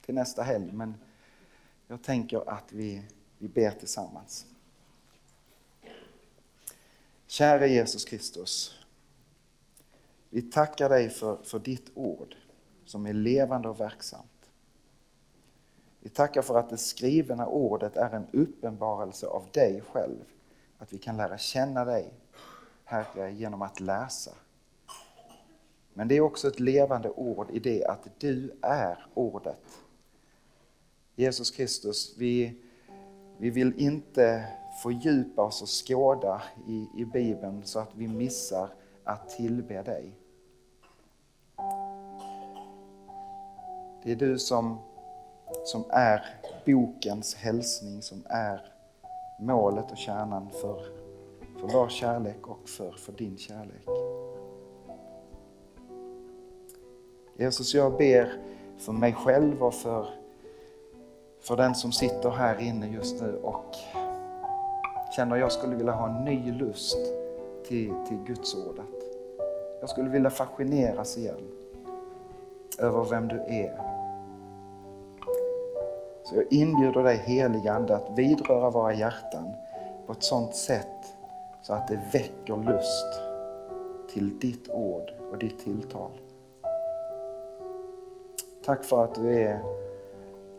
till 0.00 0.14
nästa 0.14 0.42
helg, 0.42 0.72
men 0.72 0.94
jag 1.86 2.02
tänker 2.02 2.50
att 2.50 2.72
vi, 2.72 3.02
vi 3.38 3.48
ber 3.48 3.70
tillsammans. 3.70 4.46
Kära 7.26 7.66
Jesus 7.66 8.04
Kristus. 8.04 8.78
Vi 10.28 10.42
tackar 10.42 10.88
dig 10.88 11.10
för, 11.10 11.36
för 11.42 11.58
ditt 11.58 11.90
ord 11.94 12.36
som 12.84 13.06
är 13.06 13.12
levande 13.12 13.68
och 13.68 13.80
verksamt. 13.80 14.50
Vi 16.00 16.08
tackar 16.08 16.42
för 16.42 16.58
att 16.58 16.70
det 16.70 16.78
skrivna 16.78 17.46
ordet 17.46 17.96
är 17.96 18.10
en 18.10 18.26
uppenbarelse 18.32 19.26
av 19.26 19.48
dig 19.52 19.80
själv. 19.80 20.24
Att 20.78 20.92
vi 20.92 20.98
kan 20.98 21.16
lära 21.16 21.38
känna 21.38 21.84
dig, 21.84 22.12
Herre, 22.90 23.32
genom 23.32 23.62
att 23.62 23.80
läsa. 23.80 24.30
Men 25.94 26.08
det 26.08 26.16
är 26.16 26.20
också 26.20 26.48
ett 26.48 26.60
levande 26.60 27.10
ord 27.10 27.50
i 27.50 27.58
det 27.58 27.84
att 27.84 28.08
du 28.18 28.52
är 28.62 29.06
ordet. 29.14 29.62
Jesus 31.14 31.50
Kristus, 31.50 32.14
vi, 32.18 32.60
vi 33.38 33.50
vill 33.50 33.80
inte 33.80 34.44
fördjupa 34.82 35.42
oss 35.42 35.62
och 35.62 35.68
skåda 35.68 36.42
i, 36.68 36.88
i 36.96 37.04
Bibeln 37.04 37.62
så 37.64 37.78
att 37.78 37.94
vi 37.94 38.08
missar 38.08 38.68
att 39.04 39.28
tillbe 39.28 39.82
dig. 39.82 40.12
Det 44.02 44.12
är 44.12 44.16
du 44.16 44.38
som, 44.38 44.78
som 45.64 45.84
är 45.90 46.24
bokens 46.66 47.34
hälsning, 47.34 48.02
som 48.02 48.22
är 48.28 48.72
målet 49.40 49.90
och 49.90 49.98
kärnan 49.98 50.50
för, 50.50 50.99
för 51.60 51.68
vår 51.68 51.88
kärlek 51.88 52.48
och 52.48 52.68
för, 52.68 52.90
för 52.90 53.12
din 53.12 53.38
kärlek. 53.38 53.88
Jesus, 57.36 57.74
jag 57.74 57.96
ber 57.96 58.32
för 58.78 58.92
mig 58.92 59.12
själv 59.12 59.62
och 59.62 59.74
för, 59.74 60.06
för 61.40 61.56
den 61.56 61.74
som 61.74 61.92
sitter 61.92 62.30
här 62.30 62.60
inne 62.60 62.88
just 62.88 63.22
nu 63.22 63.36
och 63.42 63.74
känner 65.16 65.34
att 65.34 65.40
jag 65.40 65.52
skulle 65.52 65.76
vilja 65.76 65.92
ha 65.92 66.08
en 66.08 66.24
ny 66.24 66.52
lust 66.52 66.98
till, 67.68 67.92
till 68.08 68.18
Guds 68.26 68.54
ordet. 68.54 68.86
Jag 69.80 69.90
skulle 69.90 70.10
vilja 70.10 70.30
fascineras 70.30 71.18
igen 71.18 71.48
över 72.78 73.04
vem 73.04 73.28
du 73.28 73.36
är. 73.36 73.80
Så 76.24 76.36
jag 76.36 76.52
inbjuder 76.52 77.02
dig 77.02 77.16
helige 77.16 77.72
Ande 77.72 77.96
att 77.96 78.18
vidröra 78.18 78.70
våra 78.70 78.94
hjärtan 78.94 79.52
på 80.06 80.12
ett 80.12 80.22
sådant 80.22 80.54
sätt 80.54 81.19
så 81.62 81.72
att 81.72 81.88
det 81.88 82.00
väcker 82.12 82.56
lust 82.56 83.20
till 84.12 84.38
ditt 84.38 84.70
ord 84.70 85.12
och 85.32 85.38
ditt 85.38 85.58
tilltal. 85.58 86.10
Tack 88.64 88.84
för 88.84 89.04
att 89.04 89.14
du 89.14 89.40
är 89.40 89.60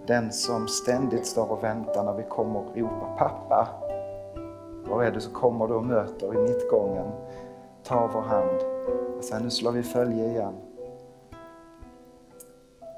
den 0.08 0.32
som 0.32 0.68
ständigt 0.68 1.26
står 1.26 1.52
och 1.52 1.64
väntar 1.64 2.04
när 2.04 2.14
vi 2.14 2.24
kommer 2.24 2.60
och 2.60 2.78
ropar 2.78 3.18
pappa. 3.18 3.68
Var 4.90 5.04
är 5.04 5.12
du 5.12 5.22
så 5.22 5.32
kommer 5.32 5.68
du 5.68 5.74
och 5.74 5.86
möter 5.86 6.36
i 6.36 6.38
mittgången, 6.38 7.12
tar 7.84 8.08
vår 8.08 8.22
hand 8.22 8.62
och 9.18 9.24
säger 9.24 9.44
nu 9.44 9.50
slår 9.50 9.72
vi 9.72 9.84
följe 9.84 10.26
igen. 10.26 10.54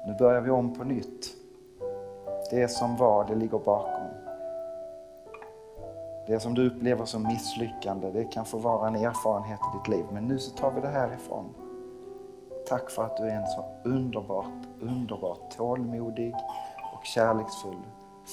Nu 0.06 0.14
börjar 0.18 0.40
vi 0.40 0.50
om 0.50 0.74
på 0.74 0.84
nytt. 0.84 1.26
Det 2.50 2.68
som 2.68 2.96
var, 2.96 3.24
det 3.24 3.34
ligger 3.34 3.58
bakom. 3.58 3.93
Det 6.26 6.40
som 6.40 6.54
du 6.54 6.66
upplever 6.66 7.04
som 7.04 7.22
misslyckande, 7.22 8.10
det 8.10 8.24
kan 8.24 8.44
få 8.44 8.58
vara 8.58 8.88
en 8.88 8.96
erfarenhet 8.96 9.60
i 9.60 9.78
ditt 9.78 9.88
liv. 9.88 10.04
Men 10.12 10.28
nu 10.28 10.38
så 10.38 10.56
tar 10.56 10.70
vi 10.70 10.80
det 10.80 10.88
härifrån. 10.88 11.54
Tack 12.68 12.90
för 12.90 13.04
att 13.04 13.16
du 13.16 13.22
är 13.22 13.36
en 13.36 13.46
så 13.46 13.64
underbart, 13.84 14.66
underbart 14.80 15.50
tålmodig 15.56 16.34
och 16.94 17.04
kärleksfull 17.04 17.82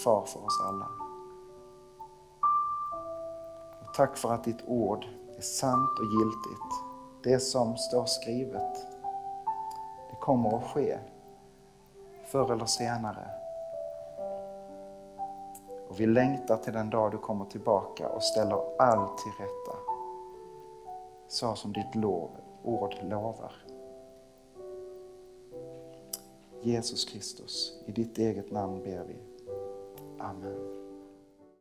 far 0.04 0.26
för 0.26 0.46
oss 0.46 0.62
alla. 0.68 0.88
Och 3.82 3.94
tack 3.94 4.18
för 4.18 4.34
att 4.34 4.44
ditt 4.44 4.64
ord 4.68 5.06
är 5.38 5.42
sant 5.42 6.00
och 6.00 6.06
giltigt. 6.06 6.92
Det 7.24 7.40
som 7.40 7.78
står 7.78 8.06
skrivet, 8.06 8.76
det 10.10 10.16
kommer 10.20 10.58
att 10.58 10.64
ske 10.64 10.98
förr 12.26 12.52
eller 12.52 12.66
senare. 12.66 13.41
Och 15.92 16.00
vi 16.00 16.06
längtar 16.06 16.58
till 16.58 16.74
den 16.74 16.90
dag 16.90 17.12
du 17.12 17.18
kommer 17.18 17.46
tillbaka 17.46 18.10
och 18.10 18.24
ställer 18.24 18.82
allt 18.82 19.18
till 19.18 19.32
rätta. 19.32 19.78
Så 21.28 21.56
som 21.56 21.74
ditt 21.74 21.96
lov, 21.96 22.30
ord 22.64 22.96
lovar. 23.04 23.54
Jesus 26.62 27.06
Kristus, 27.06 27.84
i 27.86 27.92
ditt 27.92 28.18
eget 28.18 28.52
namn 28.52 28.84
ber 28.84 29.04
vi. 29.04 29.16
Amen. 30.20 30.81